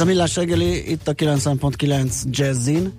Millás 0.08 0.36
reggeli, 0.36 0.91
itt 0.91 1.08
a 1.08 1.14
90.9 1.14 2.14
Jazzin, 2.30 2.91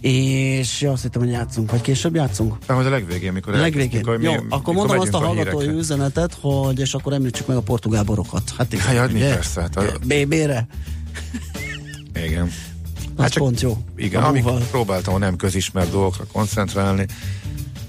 és 0.00 0.80
ja, 0.80 0.92
azt 0.92 1.02
hittem, 1.02 1.22
hogy 1.22 1.30
játszunk, 1.30 1.70
vagy 1.70 1.80
később 1.80 2.14
játszunk? 2.14 2.54
Nem, 2.66 2.76
hogy 2.76 2.86
a 2.86 2.90
legvégén, 2.90 3.32
mikor 3.32 3.54
A 3.54 3.60
legvégén. 3.60 4.04
hogy 4.04 4.22
Jó, 4.22 4.30
mi- 4.32 4.36
akkor 4.48 4.74
mikor 4.74 4.74
mondom 4.74 4.98
azt 4.98 5.14
a 5.14 5.18
hallgatói 5.18 5.66
üzenetet, 5.68 6.36
hogy 6.40 6.78
és 6.80 6.94
akkor 6.94 7.12
említsük 7.12 7.46
meg 7.46 7.56
a 7.56 7.60
portugál 7.60 8.02
borokat. 8.02 8.52
Hát 8.58 8.72
igen, 8.72 8.84
Hát, 8.86 8.94
ja, 8.94 9.06
mi 9.06 9.12
ugye? 9.14 9.34
persze, 9.34 9.60
hát 9.60 9.76
a- 9.76 9.92
BB-re? 10.04 10.66
Igen. 12.24 12.50
Az 13.16 13.32
pont 13.34 13.60
jó. 13.60 13.78
Igen, 13.96 14.22
amikor 14.22 14.62
próbáltam 14.70 15.14
a 15.14 15.18
nem 15.18 15.36
közismert 15.36 15.90
dolgokra 15.90 16.24
koncentrálni. 16.32 17.06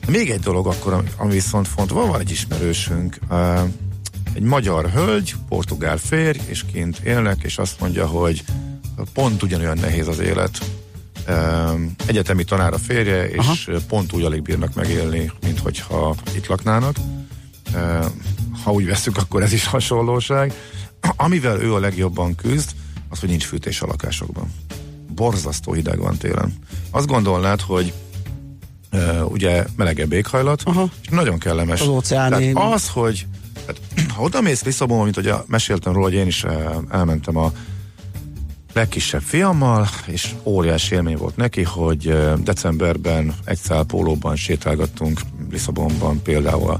Még 0.07 0.29
egy 0.29 0.39
dolog 0.39 0.67
akkor, 0.67 1.03
ami- 1.17 1.31
viszont 1.33 1.67
fontos, 1.67 1.97
van, 1.97 2.07
van 2.07 2.19
egy 2.19 2.31
ismerősünk, 2.31 3.17
egy 4.33 4.41
magyar 4.41 4.89
hölgy, 4.89 5.35
portugál 5.49 5.97
férj, 5.97 6.39
és 6.45 6.65
kint 6.73 6.97
élnek, 6.97 7.43
és 7.43 7.57
azt 7.57 7.79
mondja, 7.79 8.05
hogy 8.07 8.43
pont 9.13 9.43
ugyanolyan 9.43 9.77
nehéz 9.77 10.07
az 10.07 10.19
élet. 10.19 10.57
Um, 11.29 11.95
Egyetemi 12.05 12.43
tanár 12.43 12.73
a 12.73 12.77
férje, 12.77 13.29
és 13.29 13.37
Aha. 13.37 13.79
pont 13.87 14.13
úgy 14.13 14.23
alig 14.23 14.41
bírnak 14.41 14.73
megélni, 14.75 15.31
mint 15.41 15.59
hogyha 15.59 16.15
itt 16.35 16.47
laknának. 16.47 16.95
Um, 17.75 18.35
Ha 18.63 18.71
úgy 18.71 18.85
veszük, 18.85 19.17
akkor 19.17 19.43
ez 19.43 19.53
is 19.53 19.65
hasonlóság. 19.65 20.53
Amivel 21.15 21.61
ő 21.61 21.73
a 21.73 21.79
legjobban 21.79 22.35
küzd, 22.35 22.69
az, 23.09 23.19
hogy 23.19 23.29
nincs 23.29 23.45
fűtés 23.45 23.81
a 23.81 23.85
lakásokban. 23.85 24.53
Borzasztó 25.15 25.73
hideg 25.73 25.99
van 25.99 26.17
télen. 26.17 26.53
Azt 26.91 27.07
gondolnád, 27.07 27.61
hogy 27.61 27.93
uh, 28.91 29.31
ugye 29.31 29.65
melegebb 29.75 30.11
éghajlat, 30.11 30.61
Aha. 30.65 30.89
és 31.01 31.07
nagyon 31.07 31.37
kellemes. 31.39 31.81
Az 31.81 31.87
óceáni- 31.87 32.53
Tehát 32.53 32.73
az, 32.73 32.89
hogy 32.89 33.25
ha 34.15 34.21
oda 34.21 34.41
mész 34.41 34.63
Lisszabonba, 34.63 35.03
mint 35.03 35.17
ugye 35.17 35.33
meséltem 35.45 35.93
róla, 35.93 36.05
hogy 36.05 36.13
én 36.13 36.27
is 36.27 36.43
uh, 36.43 36.51
elmentem 36.89 37.37
a 37.37 37.51
legkisebb 38.73 39.21
fiammal, 39.21 39.87
és 40.05 40.31
óriási 40.43 40.95
élmény 40.95 41.17
volt 41.17 41.35
neki, 41.37 41.63
hogy 41.63 42.07
uh, 42.07 42.33
decemberben 42.33 43.35
egy 43.45 43.57
szál 43.57 43.83
pólóban 43.83 44.35
sétálgattunk 44.35 45.21
Lisszabonban 45.49 46.21
például 46.21 46.69
a, 46.69 46.79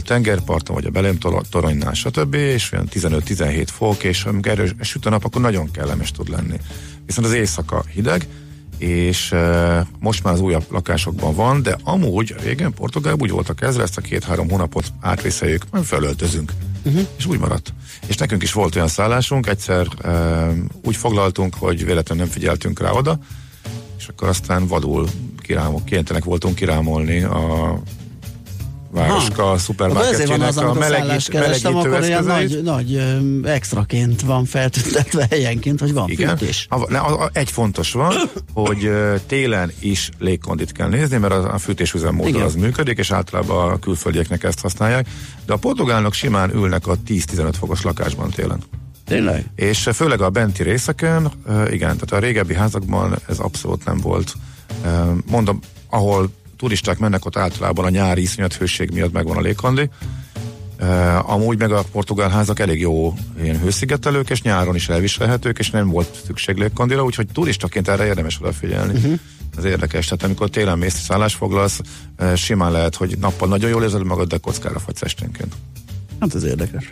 tengerparton, 0.00 0.74
vagy 0.74 0.84
a 0.84 0.90
Belém 0.90 1.18
toronynál, 1.50 1.94
stb. 1.94 2.34
és 2.34 2.72
olyan 2.72 2.88
15-17 2.92 3.66
fok, 3.66 4.04
és 4.04 4.24
amikor 4.24 4.52
erős 4.52 4.74
süt 4.80 5.06
a 5.06 5.10
nap, 5.10 5.24
akkor 5.24 5.40
nagyon 5.40 5.70
kellemes 5.70 6.10
tud 6.10 6.28
lenni. 6.28 6.56
Viszont 7.06 7.26
az 7.26 7.32
éjszaka 7.32 7.84
hideg, 7.94 8.26
és 8.78 9.30
uh, 9.32 9.86
most 9.98 10.24
már 10.24 10.34
az 10.34 10.40
újabb 10.40 10.64
lakásokban 10.70 11.34
van, 11.34 11.62
de 11.62 11.76
amúgy 11.82 12.34
régen 12.42 12.74
Portugálban 12.74 13.22
úgy 13.22 13.30
voltak 13.30 13.62
ezre, 13.62 13.82
ezt 13.82 13.96
a 13.96 14.00
két-három 14.00 14.50
hónapot 14.50 14.92
átvészeljük, 15.00 15.62
majd 15.70 15.84
felöltözünk. 15.84 16.52
Uh-huh. 16.84 17.06
És 17.16 17.26
úgy 17.26 17.38
maradt. 17.38 17.72
És 18.06 18.16
nekünk 18.16 18.42
is 18.42 18.52
volt 18.52 18.74
olyan 18.74 18.88
szállásunk, 18.88 19.46
egyszer 19.46 19.86
uh, 20.04 20.54
úgy 20.82 20.96
foglaltunk, 20.96 21.54
hogy 21.54 21.84
véletlenül 21.84 22.24
nem 22.24 22.32
figyeltünk 22.32 22.80
rá 22.80 22.90
oda, 22.90 23.18
és 23.98 24.08
akkor 24.08 24.28
aztán 24.28 24.66
vadul 24.66 25.08
kirámol, 25.40 25.82
kénytelenek 25.84 26.26
voltunk 26.26 26.54
kirámolni 26.54 27.22
a 27.22 27.78
városka 28.94 29.22
ezért 29.24 29.36
van 29.36 29.58
szupermarketjének 29.58 30.48
az, 30.48 30.56
a 30.56 30.72
melegít, 30.72 31.32
melegítő 31.32 31.68
akkor 31.68 31.92
eszközeit. 31.92 32.62
nagy, 32.62 32.62
nagy 32.62 33.02
extraként 33.44 34.20
van 34.20 34.44
feltüntetve 34.44 35.26
helyenként, 35.30 35.80
hogy 35.80 35.92
van 35.92 36.10
Igen. 36.10 36.36
fűtés. 36.36 36.66
Ha, 36.70 36.86
ne, 36.88 36.98
a, 36.98 37.22
a, 37.22 37.30
egy 37.32 37.50
fontos 37.50 37.92
van, 37.92 38.14
hogy 38.54 38.90
télen 39.26 39.72
is 39.80 40.10
légkondit 40.18 40.72
kell 40.72 40.88
nézni, 40.88 41.16
mert 41.16 41.32
a, 41.32 41.54
a 41.54 41.58
fűtésüzemmódon 41.58 42.34
Igen. 42.34 42.42
az 42.42 42.54
működik, 42.54 42.98
és 42.98 43.10
általában 43.10 43.72
a 43.72 43.78
külföldieknek 43.78 44.44
ezt 44.44 44.60
használják, 44.60 45.06
de 45.46 45.52
a 45.52 45.56
portugálnak 45.56 46.12
simán 46.12 46.54
ülnek 46.54 46.86
a 46.86 46.96
10-15 47.08 47.52
fokos 47.58 47.82
lakásban 47.82 48.30
télen. 48.30 48.62
Tényleg? 49.04 49.44
És 49.56 49.88
főleg 49.92 50.20
a 50.20 50.30
benti 50.30 50.62
részeken, 50.62 51.32
igen, 51.70 51.96
tehát 51.96 52.12
a 52.12 52.18
régebbi 52.18 52.54
házakban 52.54 53.18
ez 53.28 53.38
abszolút 53.38 53.84
nem 53.84 53.98
volt. 54.00 54.34
Mondom, 55.26 55.58
ahol 55.90 56.30
turisták 56.56 56.98
mennek, 56.98 57.24
ott 57.24 57.36
általában 57.36 57.84
a 57.84 57.88
nyári 57.88 58.22
iszonyat 58.22 58.54
hőség 58.54 58.90
miatt 58.90 59.12
megvan 59.12 59.36
a 59.36 59.40
légkondi. 59.40 59.88
Uh, 60.80 61.30
amúgy 61.30 61.58
meg 61.58 61.72
a 61.72 61.84
portugál 61.92 62.28
házak 62.28 62.58
elég 62.58 62.80
jó 62.80 63.14
ilyen 63.42 63.58
hőszigetelők, 63.58 64.30
és 64.30 64.42
nyáron 64.42 64.74
is 64.74 64.88
elviselhetők, 64.88 65.58
és 65.58 65.70
nem 65.70 65.88
volt 65.88 66.20
szükség 66.26 66.56
légkondira, 66.56 67.04
úgyhogy 67.04 67.26
turistaként 67.32 67.88
erre 67.88 68.06
érdemes 68.06 68.40
odafigyelni. 68.40 68.92
Uh-huh. 68.94 69.18
Ez 69.56 69.64
érdekes, 69.64 70.04
tehát 70.04 70.24
amikor 70.24 70.48
télen 70.48 70.78
mész 70.78 71.00
szállás 71.00 71.34
foglalsz, 71.34 71.80
uh, 72.18 72.34
simán 72.34 72.72
lehet, 72.72 72.94
hogy 72.94 73.18
nappal 73.18 73.48
nagyon 73.48 73.70
jól 73.70 73.82
érzed 73.82 74.04
magad, 74.04 74.28
de 74.28 74.36
kockára 74.36 74.78
fagysz 74.78 75.02
esténként. 75.02 75.54
Hát 76.20 76.34
ez 76.34 76.44
érdekes. 76.44 76.90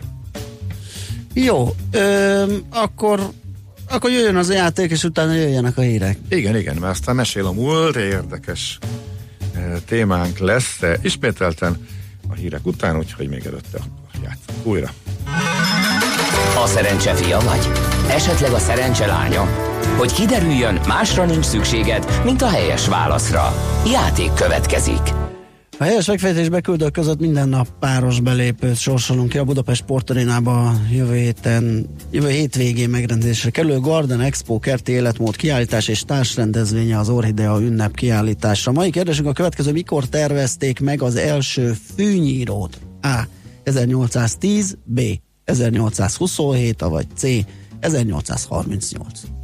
Jó, 1.35 1.75
ö, 1.91 2.57
akkor, 2.71 3.31
akkor 3.89 4.11
jöjjön 4.11 4.37
az 4.37 4.53
játék, 4.53 4.91
és 4.91 5.05
utána 5.05 5.33
jöjjenek 5.33 5.79
a 5.79 5.81
hírek. 5.81 6.19
Igen, 6.29 6.57
igen, 6.57 6.77
mert 6.77 6.93
aztán 6.93 7.15
mesél 7.15 7.47
a 7.47 7.53
múlt, 7.53 7.97
érdekes 7.97 8.79
témánk 9.87 10.39
lesz, 10.39 10.77
de 10.81 10.99
ismételten 11.03 11.89
a 12.29 12.35
hírek 12.35 12.67
után, 12.67 12.97
úgyhogy 12.97 13.29
még 13.29 13.47
előtte 13.47 13.79
játszunk 14.23 14.67
újra. 14.67 14.91
A 16.63 16.67
szerencse 16.67 17.15
fia 17.15 17.39
vagy? 17.41 17.69
Esetleg 18.11 18.53
a 18.53 18.59
szerencse 18.59 19.07
lánya? 19.07 19.49
Hogy 19.97 20.13
kiderüljön, 20.13 20.81
másra 20.87 21.25
nincs 21.25 21.45
szükséged, 21.45 22.21
mint 22.25 22.43
a 22.43 22.49
helyes 22.49 22.89
válaszra. 22.89 23.55
Játék 23.87 24.35
következik. 24.35 25.22
A 25.83 25.85
helyes 25.85 26.07
megfejtés 26.07 26.49
beküldők 26.49 26.93
között 26.93 27.21
minden 27.21 27.49
nap 27.49 27.69
páros 27.81 28.21
belépőt 28.21 28.77
sorsolunk 28.77 29.29
ki 29.29 29.39
a 29.39 29.45
Budapest 29.45 29.83
Sportarénába 29.83 30.75
jövő 30.93 31.15
héten, 31.15 31.87
jövő 32.11 32.29
hétvégén 32.29 32.91
megrendezésre 32.91 33.51
kerülő 33.51 33.79
Garden 33.79 34.21
Expo 34.21 34.59
kerti 34.59 34.93
életmód 34.93 35.37
kiállítás 35.37 35.89
és 35.89 36.03
társrendezvénye 36.03 36.99
az 36.99 37.09
Orhidea 37.09 37.61
ünnep 37.61 37.95
kiállításra. 37.95 38.73
Mai 38.73 38.91
kérdésünk 38.91 39.29
a 39.29 39.33
következő, 39.33 39.73
mikor 39.73 40.09
tervezték 40.09 40.81
meg 40.81 41.03
az 41.03 41.17
első 41.17 41.77
fűnyírót? 41.97 42.79
A. 43.01 43.23
1810, 43.63 44.77
B. 44.85 45.01
1827, 45.45 46.81
vagy 46.81 47.07
C. 47.15 47.25
1838. 47.81 49.42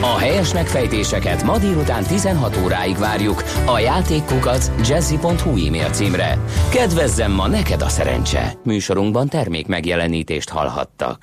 A 0.00 0.18
helyes 0.18 0.52
megfejtéseket 0.52 1.42
ma 1.42 1.58
délután 1.58 2.02
16 2.02 2.56
óráig 2.64 2.96
várjuk 2.96 3.42
a 3.66 3.78
játékkukac 3.78 4.70
jazzy.hu 4.88 5.66
e-mail 5.66 5.90
címre. 5.90 6.38
Kedvezzem 6.70 7.32
ma 7.32 7.48
neked 7.48 7.82
a 7.82 7.88
szerencse! 7.88 8.52
Műsorunkban 8.64 9.28
termék 9.28 9.66
megjelenítést 9.66 10.48
hallhattak. 10.48 11.14